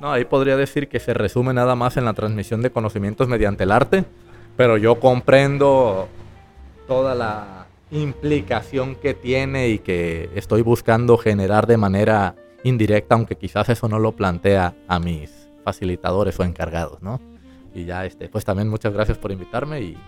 No, 0.00 0.12
ahí 0.12 0.24
podría 0.24 0.56
decir 0.56 0.88
que 0.88 1.00
se 1.00 1.12
resume 1.12 1.52
nada 1.52 1.74
más 1.74 1.96
en 1.96 2.04
la 2.04 2.14
transmisión 2.14 2.62
de 2.62 2.70
conocimientos 2.70 3.28
mediante 3.28 3.64
el 3.64 3.72
arte, 3.72 4.04
pero 4.56 4.76
yo 4.76 5.00
comprendo 5.00 6.08
toda 6.86 7.14
la 7.14 7.66
implicación 7.90 8.94
que 8.94 9.14
tiene 9.14 9.68
y 9.68 9.78
que 9.78 10.30
estoy 10.34 10.62
buscando 10.62 11.18
generar 11.18 11.66
de 11.66 11.76
manera 11.76 12.36
indirecta, 12.62 13.14
aunque 13.14 13.36
quizás 13.36 13.68
eso 13.68 13.88
no 13.88 13.98
lo 13.98 14.12
plantea 14.12 14.74
a 14.86 14.98
mis 14.98 15.48
facilitadores 15.64 16.38
o 16.38 16.44
encargados, 16.44 17.02
¿no? 17.02 17.20
Y 17.74 17.84
ya, 17.84 18.06
este, 18.06 18.28
pues 18.28 18.44
también 18.44 18.68
muchas 18.68 18.92
gracias 18.92 19.18
por 19.18 19.32
invitarme 19.32 19.80
y 19.80 19.98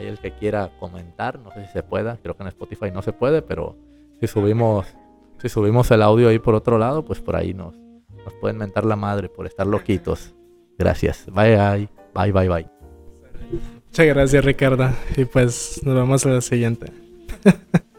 hay 0.00 0.06
el 0.08 0.18
que 0.18 0.32
quiera 0.32 0.70
comentar, 0.78 1.38
no 1.38 1.50
sé 1.52 1.66
si 1.66 1.72
se 1.72 1.82
pueda, 1.82 2.18
creo 2.22 2.36
que 2.36 2.42
en 2.42 2.48
Spotify 2.48 2.90
no 2.92 3.02
se 3.02 3.12
puede, 3.12 3.42
pero 3.42 3.76
si 4.20 4.26
subimos, 4.26 4.86
si 5.38 5.48
subimos 5.48 5.90
el 5.90 6.02
audio 6.02 6.28
ahí 6.28 6.38
por 6.38 6.54
otro 6.54 6.78
lado, 6.78 7.04
pues 7.04 7.20
por 7.20 7.36
ahí 7.36 7.54
nos, 7.54 7.76
nos 8.24 8.34
pueden 8.40 8.58
mentar 8.58 8.84
la 8.84 8.96
madre 8.96 9.28
por 9.28 9.46
estar 9.46 9.66
loquitos. 9.66 10.34
Gracias. 10.78 11.26
Bye, 11.32 11.56
bye, 11.56 11.88
bye, 12.14 12.32
bye, 12.32 12.48
bye. 12.48 12.66
Muchas 13.86 14.06
gracias, 14.06 14.44
Ricardo. 14.44 14.88
Y 15.16 15.24
pues 15.24 15.80
nos 15.84 15.94
vemos 15.94 16.24
a 16.24 16.30
la 16.30 16.40
siguiente. 16.40 16.86